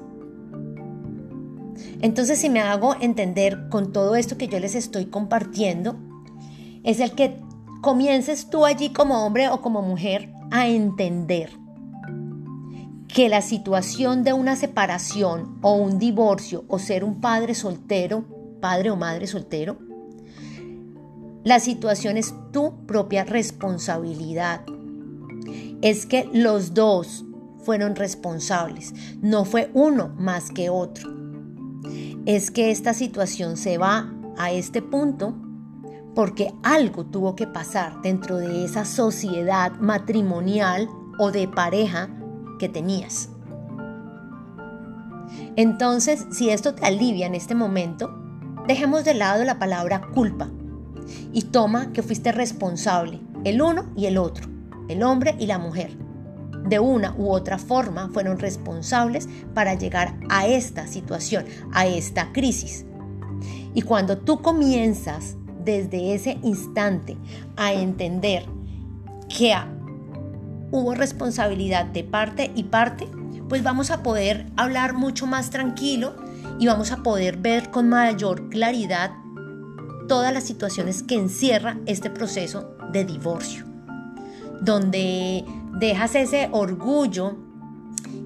Entonces, 2.01 2.39
si 2.39 2.49
me 2.49 2.61
hago 2.61 2.95
entender 3.01 3.67
con 3.69 3.91
todo 3.91 4.15
esto 4.15 4.37
que 4.37 4.47
yo 4.47 4.59
les 4.59 4.75
estoy 4.75 5.07
compartiendo, 5.07 5.97
es 6.83 6.99
el 6.99 7.11
que 7.11 7.41
comiences 7.81 8.49
tú 8.49 8.65
allí 8.65 8.91
como 8.93 9.25
hombre 9.25 9.49
o 9.49 9.61
como 9.61 9.81
mujer 9.81 10.31
a 10.51 10.67
entender 10.67 11.64
que 13.15 13.29
la 13.29 13.41
situación 13.41 14.25
de 14.25 14.33
una 14.33 14.57
separación 14.57 15.57
o 15.61 15.75
un 15.75 15.99
divorcio 15.99 16.65
o 16.67 16.79
ser 16.79 17.05
un 17.05 17.21
padre 17.21 17.55
soltero, 17.55 18.25
padre 18.59 18.91
o 18.91 18.97
madre 18.97 19.25
soltero, 19.25 19.77
la 21.45 21.61
situación 21.61 22.17
es 22.17 22.33
tu 22.51 22.85
propia 22.85 23.23
responsabilidad. 23.23 24.65
Es 25.81 26.05
que 26.05 26.29
los 26.33 26.73
dos 26.73 27.23
fueron 27.63 27.95
responsables, 27.95 28.93
no 29.21 29.45
fue 29.45 29.71
uno 29.73 30.13
más 30.17 30.51
que 30.51 30.69
otro. 30.69 31.09
Es 32.25 32.51
que 32.51 32.69
esta 32.69 32.93
situación 32.93 33.55
se 33.55 33.77
va 33.77 34.13
a 34.37 34.51
este 34.51 34.81
punto 34.81 35.33
porque 36.15 36.53
algo 36.63 37.05
tuvo 37.05 37.33
que 37.37 37.47
pasar 37.47 38.01
dentro 38.01 38.39
de 38.39 38.65
esa 38.65 38.83
sociedad 38.83 39.71
matrimonial 39.79 40.89
o 41.17 41.31
de 41.31 41.47
pareja 41.47 42.09
que 42.57 42.69
tenías. 42.69 43.29
Entonces, 45.55 46.25
si 46.31 46.49
esto 46.49 46.75
te 46.75 46.85
alivia 46.85 47.27
en 47.27 47.35
este 47.35 47.55
momento, 47.55 48.13
dejemos 48.67 49.05
de 49.05 49.13
lado 49.13 49.43
la 49.43 49.59
palabra 49.59 50.01
culpa 50.13 50.49
y 51.31 51.43
toma 51.43 51.91
que 51.93 52.03
fuiste 52.03 52.31
responsable, 52.31 53.19
el 53.43 53.61
uno 53.61 53.85
y 53.95 54.05
el 54.07 54.17
otro, 54.17 54.47
el 54.89 55.03
hombre 55.03 55.35
y 55.39 55.45
la 55.45 55.59
mujer. 55.59 55.97
De 56.67 56.79
una 56.79 57.13
u 57.17 57.29
otra 57.29 57.59
forma 57.59 58.09
fueron 58.09 58.39
responsables 58.39 59.29
para 59.53 59.75
llegar 59.75 60.17
a 60.29 60.47
esta 60.47 60.87
situación, 60.87 61.45
a 61.73 61.85
esta 61.85 62.31
crisis. 62.33 62.85
Y 63.73 63.83
cuando 63.83 64.17
tú 64.17 64.41
comienzas 64.41 65.35
desde 65.63 66.15
ese 66.15 66.37
instante 66.43 67.17
a 67.55 67.73
entender 67.73 68.45
que 69.29 69.53
hubo 70.71 70.93
responsabilidad 70.95 71.85
de 71.85 72.03
parte 72.03 72.51
y 72.55 72.63
parte, 72.63 73.07
pues 73.47 73.63
vamos 73.63 73.91
a 73.91 74.03
poder 74.03 74.47
hablar 74.55 74.93
mucho 74.93 75.27
más 75.27 75.49
tranquilo 75.49 76.15
y 76.59 76.67
vamos 76.67 76.91
a 76.91 77.03
poder 77.03 77.37
ver 77.37 77.69
con 77.71 77.89
mayor 77.89 78.49
claridad 78.49 79.11
todas 80.07 80.33
las 80.33 80.43
situaciones 80.43 81.03
que 81.03 81.15
encierra 81.15 81.77
este 81.85 82.09
proceso 82.09 82.75
de 82.91 83.05
divorcio, 83.05 83.65
donde 84.61 85.43
dejas 85.79 86.15
ese 86.15 86.49
orgullo 86.51 87.35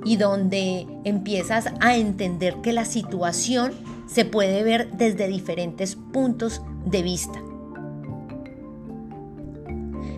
y 0.05 0.17
donde 0.17 0.87
empiezas 1.03 1.69
a 1.79 1.95
entender 1.95 2.55
que 2.61 2.73
la 2.73 2.85
situación 2.85 3.73
se 4.07 4.25
puede 4.25 4.63
ver 4.63 4.91
desde 4.91 5.27
diferentes 5.27 5.95
puntos 5.95 6.61
de 6.85 7.03
vista. 7.03 7.39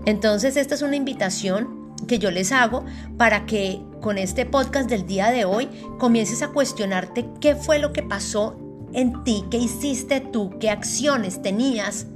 Entonces 0.06 0.58
esta 0.58 0.76
es 0.76 0.82
una 0.82 0.96
invitación 0.96 1.81
que 2.08 2.20
yo 2.20 2.32
les 2.32 2.52
hago 2.52 2.86
para 3.18 3.46
que 3.46 3.82
con 4.02 4.18
este 4.18 4.46
podcast 4.46 4.90
del 4.90 5.06
día 5.06 5.32
de 5.32 5.46
hoy 5.46 5.70
comiences 6.00 6.42
a 6.42 6.50
cuestionarte 6.50 7.28
qué 7.40 7.56
fue 7.56 7.80
lo 7.80 7.94
que 7.94 8.04
pasó 8.04 8.58
en 8.94 9.24
ti, 9.24 9.46
qué 9.50 9.58
hiciste 9.58 10.20
tú, 10.20 10.58
qué 10.60 10.70
acciones 10.70 11.42
tenías 11.42 12.08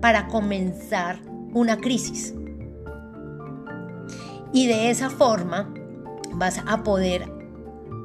para 0.00 0.26
comenzar 0.26 1.20
una 1.52 1.76
crisis. 1.76 2.34
Y 4.52 4.66
de 4.66 4.90
esa 4.90 5.10
forma 5.10 5.72
vas 6.32 6.60
a 6.66 6.82
poder 6.82 7.30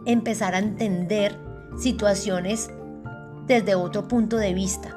empezar 0.05 0.55
a 0.55 0.59
entender 0.59 1.37
situaciones 1.77 2.69
desde 3.47 3.75
otro 3.75 4.07
punto 4.07 4.37
de 4.37 4.53
vista. 4.53 4.95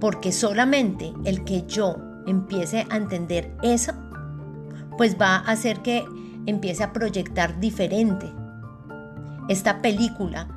Porque 0.00 0.32
solamente 0.32 1.12
el 1.24 1.44
que 1.44 1.64
yo 1.66 1.96
empiece 2.26 2.86
a 2.90 2.96
entender 2.96 3.52
eso 3.62 3.92
pues 4.96 5.16
va 5.20 5.36
a 5.36 5.52
hacer 5.52 5.80
que 5.82 6.04
empiece 6.46 6.82
a 6.82 6.92
proyectar 6.92 7.58
diferente 7.60 8.26
esta 9.48 9.80
película 9.80 10.48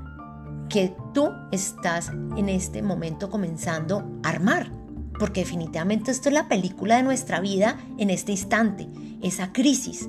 que 0.69 0.95
tú 1.13 1.29
estás 1.51 2.09
en 2.37 2.49
este 2.49 2.81
momento 2.81 3.29
comenzando 3.29 4.19
a 4.23 4.29
armar. 4.29 4.71
Porque 5.17 5.41
definitivamente 5.41 6.11
esto 6.11 6.29
es 6.29 6.33
la 6.33 6.47
película 6.47 6.97
de 6.97 7.03
nuestra 7.03 7.41
vida 7.41 7.77
en 7.97 8.09
este 8.09 8.31
instante, 8.31 8.87
esa 9.21 9.51
crisis. 9.51 10.07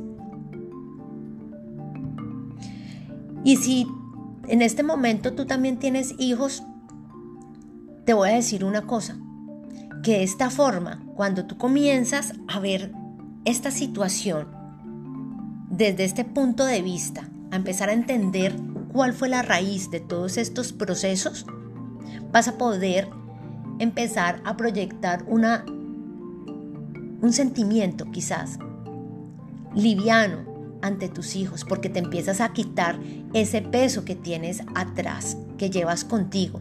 Y 3.42 3.56
si 3.56 3.86
en 4.46 4.62
este 4.62 4.82
momento 4.82 5.32
tú 5.32 5.46
también 5.46 5.78
tienes 5.78 6.14
hijos, 6.18 6.62
te 8.04 8.14
voy 8.14 8.28
a 8.28 8.34
decir 8.34 8.64
una 8.64 8.82
cosa, 8.82 9.16
que 10.02 10.12
de 10.12 10.22
esta 10.22 10.50
forma, 10.50 11.02
cuando 11.16 11.46
tú 11.46 11.56
comienzas 11.58 12.34
a 12.48 12.60
ver 12.60 12.92
esta 13.44 13.70
situación 13.70 14.48
desde 15.70 16.04
este 16.04 16.24
punto 16.24 16.64
de 16.66 16.82
vista, 16.82 17.28
a 17.50 17.56
empezar 17.56 17.88
a 17.88 17.94
entender 17.94 18.54
cuál 18.92 19.12
fue 19.12 19.28
la 19.28 19.42
raíz 19.42 19.90
de 19.90 20.00
todos 20.00 20.36
estos 20.36 20.72
procesos, 20.72 21.46
vas 22.32 22.48
a 22.48 22.58
poder 22.58 23.08
empezar 23.78 24.42
a 24.44 24.56
proyectar 24.56 25.24
una, 25.26 25.64
un 25.66 27.32
sentimiento 27.32 28.10
quizás 28.10 28.58
liviano 29.74 30.50
ante 30.82 31.08
tus 31.08 31.36
hijos, 31.36 31.64
porque 31.64 31.88
te 31.88 32.00
empiezas 32.00 32.40
a 32.40 32.52
quitar 32.52 32.98
ese 33.32 33.62
peso 33.62 34.04
que 34.04 34.16
tienes 34.16 34.62
atrás, 34.74 35.36
que 35.56 35.70
llevas 35.70 36.04
contigo, 36.04 36.58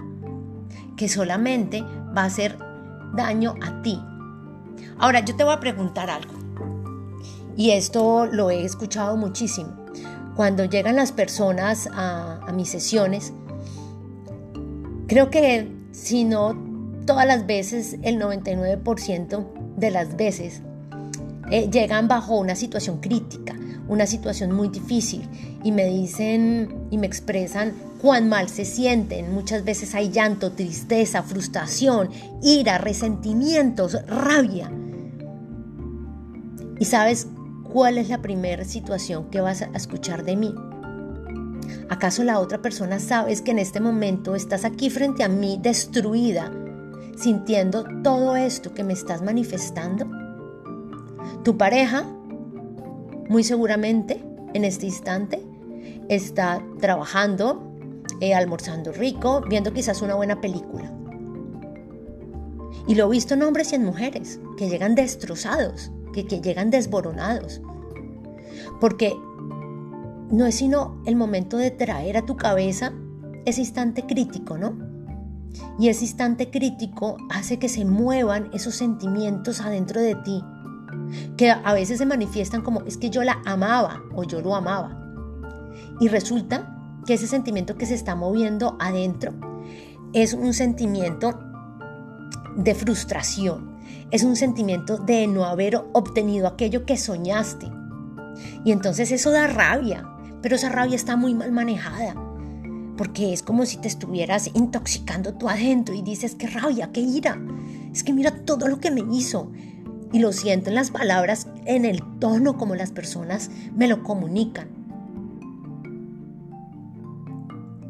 que 0.95 1.09
solamente 1.09 1.81
va 1.81 2.23
a 2.23 2.25
hacer 2.25 2.57
daño 3.15 3.55
a 3.61 3.81
ti. 3.81 3.99
Ahora, 4.97 5.21
yo 5.21 5.35
te 5.35 5.43
voy 5.43 5.53
a 5.53 5.59
preguntar 5.59 6.09
algo. 6.09 6.38
Y 7.55 7.71
esto 7.71 8.25
lo 8.25 8.49
he 8.49 8.63
escuchado 8.63 9.17
muchísimo. 9.17 9.75
Cuando 10.35 10.65
llegan 10.65 10.95
las 10.95 11.11
personas 11.11 11.89
a, 11.91 12.51
mis 12.53 12.69
sesiones, 12.69 13.33
creo 15.07 15.29
que 15.29 15.69
si 15.91 16.23
no 16.23 16.57
todas 17.05 17.25
las 17.25 17.45
veces, 17.45 17.97
el 18.03 18.19
99% 18.19 19.45
de 19.75 19.91
las 19.91 20.15
veces, 20.15 20.61
eh, 21.51 21.69
llegan 21.69 22.07
bajo 22.07 22.37
una 22.37 22.55
situación 22.55 22.99
crítica, 22.99 23.55
una 23.87 24.05
situación 24.05 24.51
muy 24.51 24.69
difícil 24.69 25.27
y 25.63 25.71
me 25.71 25.85
dicen 25.85 26.87
y 26.91 26.97
me 26.97 27.07
expresan 27.07 27.73
cuán 28.01 28.29
mal 28.29 28.49
se 28.49 28.65
sienten. 28.65 29.33
Muchas 29.33 29.63
veces 29.63 29.93
hay 29.95 30.09
llanto, 30.09 30.51
tristeza, 30.51 31.23
frustración, 31.23 32.09
ira, 32.41 32.77
resentimientos, 32.77 33.97
rabia. 34.07 34.71
Y 36.79 36.85
sabes, 36.85 37.27
¿Cuál 37.71 37.99
es 37.99 38.09
la 38.09 38.19
primera 38.19 38.65
situación 38.65 39.29
que 39.29 39.41
vas 39.41 39.61
a 39.61 39.69
escuchar 39.75 40.23
de 40.23 40.35
mí? 40.35 40.55
¿Acaso 41.87 42.23
la 42.23 42.39
otra 42.39 42.63
persona 42.63 42.99
sabes 42.99 43.43
que 43.43 43.51
en 43.51 43.59
este 43.59 43.79
momento 43.79 44.33
estás 44.33 44.65
aquí 44.65 44.89
frente 44.89 45.23
a 45.23 45.27
mí 45.27 45.59
destruida, 45.61 46.51
sintiendo 47.15 47.85
todo 48.03 48.35
esto 48.35 48.73
que 48.73 48.83
me 48.83 48.93
estás 48.93 49.21
manifestando? 49.21 50.07
Tu 51.43 51.57
pareja, 51.57 52.05
muy 53.29 53.43
seguramente, 53.43 54.23
en 54.55 54.65
este 54.65 54.87
instante, 54.87 55.39
está 56.09 56.63
trabajando, 56.79 57.71
eh, 58.19 58.33
almorzando 58.33 58.91
rico, 58.91 59.43
viendo 59.47 59.73
quizás 59.73 60.01
una 60.01 60.15
buena 60.15 60.41
película. 60.41 60.91
Y 62.87 62.95
lo 62.95 63.05
he 63.05 63.11
visto 63.11 63.35
en 63.35 63.43
hombres 63.43 63.71
y 63.71 63.75
en 63.75 63.85
mujeres 63.85 64.39
que 64.57 64.69
llegan 64.69 64.95
destrozados, 64.95 65.91
que, 66.13 66.23
llegan 66.23 66.69
desboronados. 66.69 67.61
Porque 68.79 69.15
no 70.31 70.45
es 70.45 70.55
sino 70.55 71.01
el 71.05 71.15
momento 71.15 71.57
de 71.57 71.71
traer 71.71 72.17
a 72.17 72.25
tu 72.25 72.37
cabeza 72.37 72.93
ese 73.45 73.61
instante 73.61 74.05
crítico, 74.05 74.57
¿no? 74.57 74.77
Y 75.79 75.89
ese 75.89 76.05
instante 76.05 76.51
crítico 76.51 77.17
hace 77.29 77.57
que 77.57 77.69
se 77.69 77.85
muevan 77.85 78.49
esos 78.53 78.75
sentimientos 78.75 79.61
adentro 79.61 80.01
de 80.01 80.15
ti, 80.15 80.43
que 81.37 81.51
a 81.51 81.73
veces 81.73 81.97
se 81.97 82.05
manifiestan 82.05 82.61
como 82.61 82.81
es 82.81 82.97
que 82.97 83.09
yo 83.09 83.23
la 83.23 83.41
amaba 83.45 84.01
o 84.13 84.23
yo 84.23 84.41
lo 84.41 84.55
amaba. 84.55 84.95
Y 85.99 86.07
resulta 86.07 86.75
que 87.05 87.15
ese 87.15 87.27
sentimiento 87.27 87.75
que 87.75 87.85
se 87.85 87.95
está 87.95 88.15
moviendo 88.15 88.77
adentro 88.79 89.33
es 90.13 90.33
un 90.33 90.53
sentimiento 90.53 91.39
de 92.55 92.75
frustración, 92.75 93.78
es 94.11 94.23
un 94.23 94.35
sentimiento 94.35 94.97
de 94.97 95.27
no 95.27 95.45
haber 95.45 95.75
obtenido 95.93 96.47
aquello 96.47 96.85
que 96.85 96.97
soñaste. 96.97 97.67
Y 98.63 98.71
entonces 98.71 99.11
eso 99.11 99.31
da 99.31 99.47
rabia, 99.47 100.07
pero 100.41 100.55
esa 100.55 100.69
rabia 100.69 100.95
está 100.95 101.15
muy 101.15 101.33
mal 101.33 101.51
manejada, 101.51 102.15
porque 102.97 103.33
es 103.33 103.43
como 103.43 103.65
si 103.65 103.77
te 103.77 103.87
estuvieras 103.87 104.49
intoxicando 104.53 105.33
tú 105.33 105.49
adentro 105.49 105.95
y 105.95 106.01
dices, 106.01 106.35
qué 106.35 106.47
rabia, 106.47 106.91
qué 106.91 107.01
ira, 107.01 107.39
es 107.93 108.03
que 108.03 108.13
mira 108.13 108.31
todo 108.45 108.67
lo 108.67 108.79
que 108.79 108.91
me 108.91 109.03
hizo. 109.15 109.51
Y 110.11 110.19
lo 110.19 110.33
siento 110.33 110.69
en 110.69 110.75
las 110.75 110.89
palabras, 110.89 111.47
en 111.65 111.85
el 111.85 112.01
tono 112.19 112.57
como 112.57 112.73
las 112.73 112.91
personas 112.91 113.51
me 113.75 113.87
lo 113.87 114.03
comunican. 114.03 114.79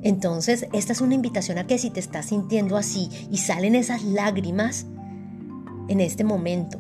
Entonces, 0.02 0.68
esta 0.74 0.94
es 0.94 1.02
una 1.02 1.16
invitación 1.16 1.58
a 1.58 1.68
que 1.68 1.78
si 1.78 1.90
te 1.90 2.00
estás 2.00 2.28
sintiendo 2.28 2.78
así 2.78 3.10
y 3.32 3.38
salen 3.38 3.76
esas 3.76 4.04
lágrimas, 4.04 4.86
en 5.90 6.00
este 6.00 6.24
momento. 6.24 6.80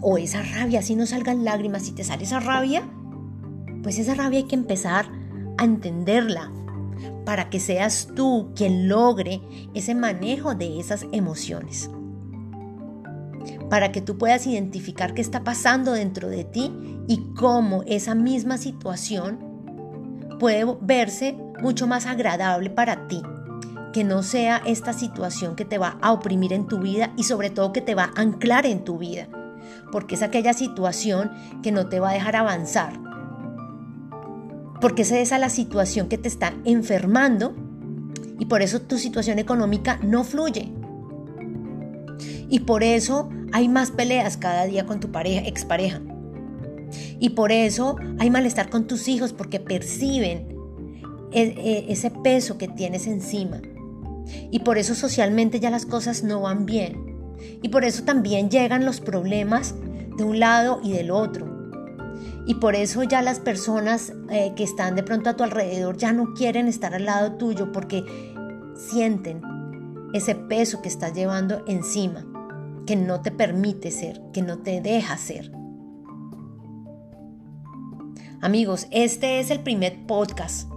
O 0.00 0.18
esa 0.18 0.42
rabia, 0.42 0.82
si 0.82 0.96
no 0.96 1.06
salgan 1.06 1.44
lágrimas, 1.44 1.82
si 1.82 1.92
te 1.92 2.02
sale 2.02 2.24
esa 2.24 2.40
rabia, 2.40 2.82
pues 3.82 3.98
esa 3.98 4.14
rabia 4.14 4.40
hay 4.40 4.46
que 4.46 4.56
empezar 4.56 5.06
a 5.58 5.64
entenderla, 5.64 6.50
para 7.24 7.48
que 7.48 7.60
seas 7.60 8.08
tú 8.14 8.50
quien 8.54 8.88
logre 8.88 9.40
ese 9.74 9.94
manejo 9.94 10.54
de 10.54 10.80
esas 10.80 11.06
emociones. 11.12 11.90
Para 13.68 13.92
que 13.92 14.00
tú 14.00 14.18
puedas 14.18 14.46
identificar 14.46 15.14
qué 15.14 15.20
está 15.20 15.44
pasando 15.44 15.92
dentro 15.92 16.28
de 16.28 16.44
ti 16.44 16.72
y 17.06 17.18
cómo 17.36 17.82
esa 17.86 18.14
misma 18.14 18.58
situación 18.58 19.38
puede 20.38 20.64
verse 20.80 21.36
mucho 21.62 21.86
más 21.86 22.06
agradable 22.06 22.70
para 22.70 23.06
ti. 23.06 23.22
Que 23.92 24.04
no 24.04 24.22
sea 24.22 24.62
esta 24.64 24.92
situación 24.92 25.56
que 25.56 25.64
te 25.64 25.78
va 25.78 25.98
a 26.00 26.12
oprimir 26.12 26.52
en 26.52 26.66
tu 26.66 26.78
vida 26.78 27.12
y 27.16 27.24
sobre 27.24 27.50
todo 27.50 27.72
que 27.72 27.80
te 27.80 27.94
va 27.94 28.10
a 28.14 28.20
anclar 28.20 28.66
en 28.66 28.84
tu 28.84 28.98
vida. 28.98 29.28
Porque 29.90 30.14
es 30.14 30.22
aquella 30.22 30.52
situación 30.52 31.30
que 31.62 31.72
no 31.72 31.88
te 31.88 32.00
va 32.00 32.10
a 32.10 32.14
dejar 32.14 32.36
avanzar, 32.36 32.92
porque 34.80 35.02
esa 35.02 35.18
es 35.20 35.30
la 35.30 35.50
situación 35.50 36.08
que 36.08 36.18
te 36.18 36.28
está 36.28 36.54
enfermando 36.64 37.54
y 38.38 38.46
por 38.46 38.62
eso 38.62 38.80
tu 38.80 38.96
situación 38.96 39.38
económica 39.38 40.00
no 40.02 40.24
fluye. 40.24 40.72
Y 42.48 42.60
por 42.60 42.82
eso 42.82 43.28
hay 43.52 43.68
más 43.68 43.90
peleas 43.90 44.38
cada 44.38 44.64
día 44.64 44.86
con 44.86 44.98
tu 44.98 45.12
pareja, 45.12 45.46
expareja. 45.46 46.00
Y 47.20 47.30
por 47.30 47.52
eso 47.52 47.96
hay 48.18 48.30
malestar 48.30 48.70
con 48.70 48.86
tus 48.86 49.06
hijos 49.06 49.32
porque 49.34 49.60
perciben 49.60 50.48
e, 51.32 51.42
e, 51.42 51.92
ese 51.92 52.10
peso 52.10 52.56
que 52.56 52.66
tienes 52.66 53.06
encima. 53.06 53.60
Y 54.50 54.60
por 54.60 54.78
eso 54.78 54.94
socialmente 54.94 55.60
ya 55.60 55.70
las 55.70 55.86
cosas 55.86 56.22
no 56.22 56.40
van 56.42 56.66
bien. 56.66 57.10
Y 57.62 57.68
por 57.68 57.84
eso 57.84 58.04
también 58.04 58.50
llegan 58.50 58.84
los 58.84 59.00
problemas 59.00 59.74
de 60.16 60.24
un 60.24 60.40
lado 60.40 60.80
y 60.82 60.92
del 60.92 61.10
otro. 61.10 61.50
Y 62.46 62.54
por 62.54 62.74
eso 62.74 63.02
ya 63.02 63.22
las 63.22 63.38
personas 63.38 64.12
eh, 64.30 64.52
que 64.56 64.64
están 64.64 64.96
de 64.96 65.02
pronto 65.02 65.30
a 65.30 65.36
tu 65.36 65.44
alrededor 65.44 65.96
ya 65.96 66.12
no 66.12 66.34
quieren 66.34 66.68
estar 66.68 66.94
al 66.94 67.04
lado 67.04 67.32
tuyo 67.32 67.70
porque 67.72 68.04
sienten 68.74 69.42
ese 70.12 70.34
peso 70.34 70.82
que 70.82 70.88
estás 70.88 71.14
llevando 71.14 71.62
encima, 71.66 72.26
que 72.86 72.96
no 72.96 73.20
te 73.20 73.30
permite 73.30 73.90
ser, 73.90 74.20
que 74.32 74.42
no 74.42 74.58
te 74.58 74.80
deja 74.80 75.16
ser. 75.16 75.52
Amigos, 78.40 78.86
este 78.90 79.38
es 79.38 79.50
el 79.50 79.60
primer 79.60 80.06
podcast 80.06 80.68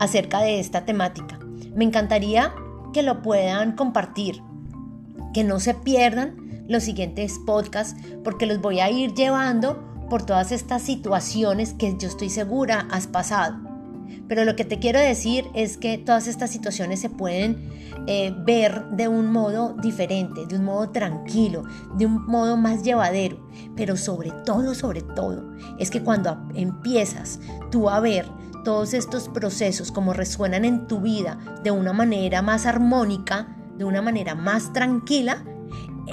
acerca 0.00 0.40
de 0.40 0.58
esta 0.58 0.84
temática. 0.84 1.38
Me 1.74 1.84
encantaría 1.84 2.52
que 2.92 3.02
lo 3.02 3.22
puedan 3.22 3.72
compartir, 3.72 4.42
que 5.32 5.44
no 5.44 5.60
se 5.60 5.74
pierdan 5.74 6.64
los 6.68 6.84
siguientes 6.84 7.38
podcasts 7.46 8.00
porque 8.22 8.46
los 8.46 8.60
voy 8.60 8.80
a 8.80 8.90
ir 8.90 9.14
llevando 9.14 9.84
por 10.08 10.24
todas 10.24 10.52
estas 10.52 10.82
situaciones 10.82 11.74
que 11.74 11.96
yo 11.96 12.08
estoy 12.08 12.30
segura 12.30 12.86
has 12.90 13.06
pasado. 13.06 13.56
Pero 14.28 14.44
lo 14.44 14.54
que 14.54 14.64
te 14.64 14.78
quiero 14.78 15.00
decir 15.00 15.46
es 15.54 15.76
que 15.76 15.98
todas 15.98 16.28
estas 16.28 16.50
situaciones 16.50 17.00
se 17.00 17.10
pueden 17.10 17.68
eh, 18.06 18.32
ver 18.44 18.84
de 18.90 19.08
un 19.08 19.30
modo 19.30 19.74
diferente, 19.82 20.46
de 20.46 20.56
un 20.56 20.64
modo 20.64 20.90
tranquilo, 20.90 21.64
de 21.96 22.06
un 22.06 22.26
modo 22.26 22.56
más 22.56 22.82
llevadero. 22.82 23.44
Pero 23.76 23.96
sobre 23.96 24.30
todo, 24.44 24.74
sobre 24.74 25.02
todo, 25.02 25.52
es 25.78 25.90
que 25.90 26.02
cuando 26.02 26.38
empiezas 26.54 27.40
tú 27.70 27.90
a 27.90 28.00
ver 28.00 28.26
todos 28.62 28.94
estos 28.94 29.28
procesos 29.28 29.92
como 29.92 30.12
resuenan 30.12 30.64
en 30.64 30.86
tu 30.86 31.00
vida 31.00 31.38
de 31.62 31.70
una 31.70 31.92
manera 31.92 32.42
más 32.42 32.66
armónica, 32.66 33.56
de 33.76 33.84
una 33.84 34.02
manera 34.02 34.34
más 34.34 34.72
tranquila, 34.72 35.44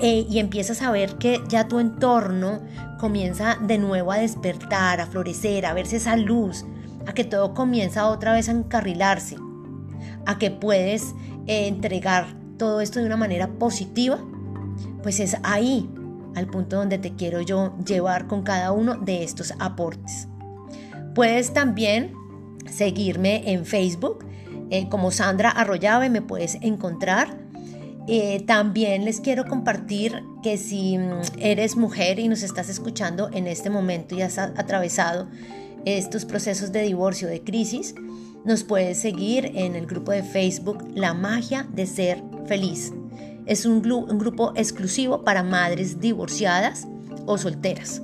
eh, 0.02 0.28
y 0.30 0.40
empiezas 0.40 0.82
a 0.82 0.92
ver 0.92 1.16
que 1.16 1.42
ya 1.48 1.68
tu 1.68 1.80
entorno 1.80 2.62
comienza 3.00 3.58
de 3.62 3.78
nuevo 3.78 4.12
a 4.12 4.18
despertar, 4.18 5.02
a 5.02 5.08
florecer, 5.08 5.66
a 5.66 5.74
verse 5.74 5.98
esa 5.98 6.16
luz, 6.16 6.66
a 7.08 7.14
que 7.14 7.24
todo 7.24 7.54
comienza 7.54 8.08
otra 8.08 8.34
vez 8.34 8.50
a 8.50 8.52
encarrilarse, 8.52 9.38
a 10.26 10.38
que 10.38 10.52
puedes 10.52 11.16
eh, 11.48 11.68
entregar 11.68 12.28
todo 12.58 12.82
esto 12.82 13.00
de 13.00 13.06
una 13.06 13.18
manera 13.18 13.48
positiva, 13.48 14.20
pues 15.02 15.20
es 15.20 15.38
ahí 15.44 15.90
al 16.36 16.48
punto 16.48 16.76
donde 16.76 17.00
te 17.00 17.16
quiero 17.16 17.42
yo 17.42 17.76
llevar 17.84 18.28
con 18.28 18.44
cada 18.44 18.72
uno 18.72 18.96
de 18.96 19.24
estos 19.24 19.54
aportes. 19.60 20.28
Puedes 21.16 21.54
también 21.54 22.14
seguirme 22.70 23.52
en 23.52 23.66
Facebook 23.66 24.26
eh, 24.70 24.88
como 24.90 25.12
Sandra 25.12 25.50
Arroyave, 25.50 26.10
me 26.10 26.22
puedes 26.22 26.56
encontrar 26.62 27.48
eh, 28.10 28.42
también 28.48 29.04
les 29.04 29.20
quiero 29.20 29.46
compartir 29.46 30.24
que 30.42 30.58
si 30.58 30.98
mm, 30.98 31.22
eres 31.40 31.76
mujer 31.76 32.20
y 32.20 32.30
nos 32.30 32.42
estás 32.42 32.70
escuchando 32.70 33.30
en 33.34 33.48
este 33.48 33.70
momento 33.70 34.16
y 34.16 34.22
has 34.22 34.38
atravesado 34.38 35.28
estos 35.84 36.24
procesos 36.24 36.72
de 36.72 36.84
divorcio, 36.84 37.28
de 37.28 37.44
crisis, 37.44 37.96
nos 38.46 38.64
puedes 38.64 38.98
seguir 38.98 39.52
en 39.56 39.76
el 39.76 39.86
grupo 39.86 40.14
de 40.14 40.24
Facebook 40.24 40.88
La 40.96 41.14
magia 41.14 41.68
de 41.74 41.86
ser 41.86 42.24
feliz. 42.46 42.94
Es 43.46 43.66
un, 43.66 43.82
grupo 43.82 44.54
exclusivo 44.56 45.26
para 45.26 45.44
madres 45.44 46.00
divorciadas 46.00 46.88
o 47.26 47.38
solteras. 47.38 48.02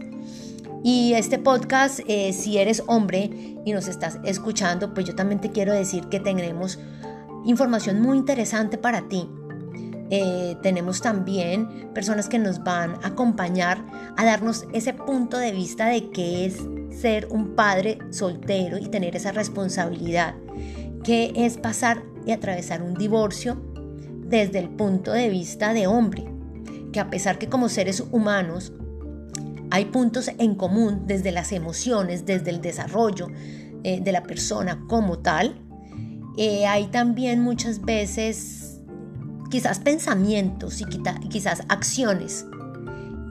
Y 0.83 1.13
este 1.13 1.39
podcast, 1.39 2.01
eh, 2.07 2.33
si 2.33 2.57
eres 2.57 2.83
hombre 2.87 3.29
y 3.65 3.71
nos 3.71 3.87
estás 3.87 4.19
escuchando, 4.25 4.93
pues 4.93 5.05
yo 5.05 5.15
también 5.15 5.39
te 5.39 5.49
quiero 5.49 5.71
decir 5.71 6.09
que 6.09 6.19
tendremos 6.19 6.77
información 7.45 8.01
muy 8.01 8.17
interesante 8.17 8.77
para 8.77 9.07
ti. 9.07 9.29
Eh, 10.09 10.57
tenemos 10.61 11.01
también 11.01 11.89
personas 11.93 12.27
que 12.27 12.37
nos 12.37 12.63
van 12.65 12.95
a 13.01 13.07
acompañar 13.07 13.83
a 14.17 14.25
darnos 14.25 14.65
ese 14.73 14.93
punto 14.93 15.37
de 15.37 15.53
vista 15.53 15.87
de 15.87 16.09
qué 16.09 16.45
es 16.45 16.57
ser 16.91 17.29
un 17.31 17.55
padre 17.55 17.99
soltero 18.11 18.77
y 18.77 18.87
tener 18.87 19.15
esa 19.15 19.31
responsabilidad, 19.31 20.35
qué 21.05 21.31
es 21.33 21.57
pasar 21.57 22.03
y 22.25 22.31
atravesar 22.31 22.83
un 22.83 22.93
divorcio 22.93 23.57
desde 24.25 24.59
el 24.59 24.69
punto 24.69 25.13
de 25.13 25.29
vista 25.29 25.73
de 25.73 25.87
hombre, 25.87 26.25
que 26.91 26.99
a 26.99 27.09
pesar 27.09 27.39
que 27.39 27.47
como 27.47 27.69
seres 27.69 28.03
humanos 28.11 28.73
hay 29.73 29.85
puntos 29.85 30.29
en 30.37 30.53
común 30.53 31.07
desde 31.07 31.31
las 31.31 31.51
emociones, 31.51 32.27
desde 32.27 32.51
el 32.51 32.61
desarrollo 32.61 33.29
eh, 33.83 34.01
de 34.01 34.11
la 34.11 34.21
persona 34.21 34.85
como 34.87 35.17
tal, 35.17 35.59
eh, 36.37 36.67
hay 36.67 36.85
también 36.89 37.39
muchas 37.39 37.81
veces 37.81 38.79
quizás 39.49 39.79
pensamientos 39.79 40.79
y 40.79 40.85
quizás 41.27 41.63
acciones 41.69 42.45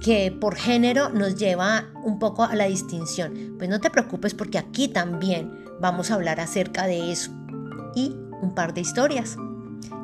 que 0.00 0.32
por 0.32 0.56
género 0.56 1.10
nos 1.10 1.36
lleva 1.36 1.92
un 2.02 2.18
poco 2.18 2.42
a 2.42 2.56
la 2.56 2.64
distinción. 2.64 3.54
Pues 3.56 3.70
no 3.70 3.80
te 3.80 3.88
preocupes 3.88 4.34
porque 4.34 4.58
aquí 4.58 4.88
también 4.88 5.64
vamos 5.80 6.10
a 6.10 6.14
hablar 6.14 6.40
acerca 6.40 6.88
de 6.88 7.12
eso 7.12 7.30
y 7.94 8.16
un 8.40 8.52
par 8.52 8.74
de 8.74 8.80
historias 8.80 9.36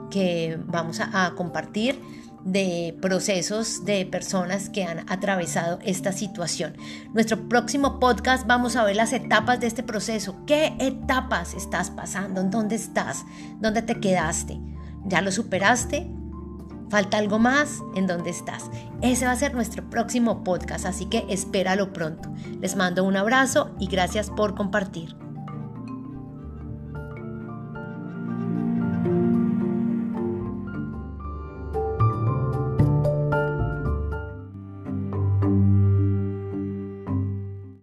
que 0.09 0.57
vamos 0.66 1.01
a, 1.01 1.35
compartir 1.35 2.01
de 2.44 2.96
procesos 3.01 3.85
de 3.85 4.07
personas 4.07 4.68
que 4.68 4.85
han 4.85 5.11
atravesado 5.11 5.79
esta 5.85 6.12
situación. 6.12 6.77
Nuestro 7.12 7.48
próximo 7.48 7.98
podcast 8.01 8.46
vamos 8.46 8.77
a 8.77 8.85
ver 8.85 8.96
las 8.96 9.12
etapas 9.12 9.61
de 9.61 9.66
este 9.66 9.83
proceso. 9.83 10.37
¿Qué 10.46 10.74
etapas 10.79 11.55
estás 11.55 11.90
pasando? 11.90 12.40
¿En 12.40 12.51
dónde 12.51 12.77
estás? 12.77 13.24
¿Dónde 13.61 13.83
te 13.83 14.01
quedaste? 14.01 14.59
¿Ya 15.05 15.20
lo 15.20 15.33
superaste? 15.33 16.11
¿Falta 16.90 17.18
algo 17.18 17.38
más? 17.38 17.81
¿En 17.94 18.07
dónde 18.07 18.31
estás? 18.31 18.70
Ese 19.03 19.27
va 19.27 19.33
a 19.33 19.37
ser 19.37 19.55
nuestro 19.55 19.88
próximo 19.90 20.42
podcast, 20.42 20.87
así 20.87 21.05
que 21.07 21.27
espéralo 21.29 21.92
pronto. 21.92 22.31
Les 22.61 22.77
mando 22.77 23.05
un 23.05 23.16
abrazo 23.16 23.74
y 23.79 23.88
gracias 23.88 24.31
por 24.31 24.55
compartir. 24.55 25.28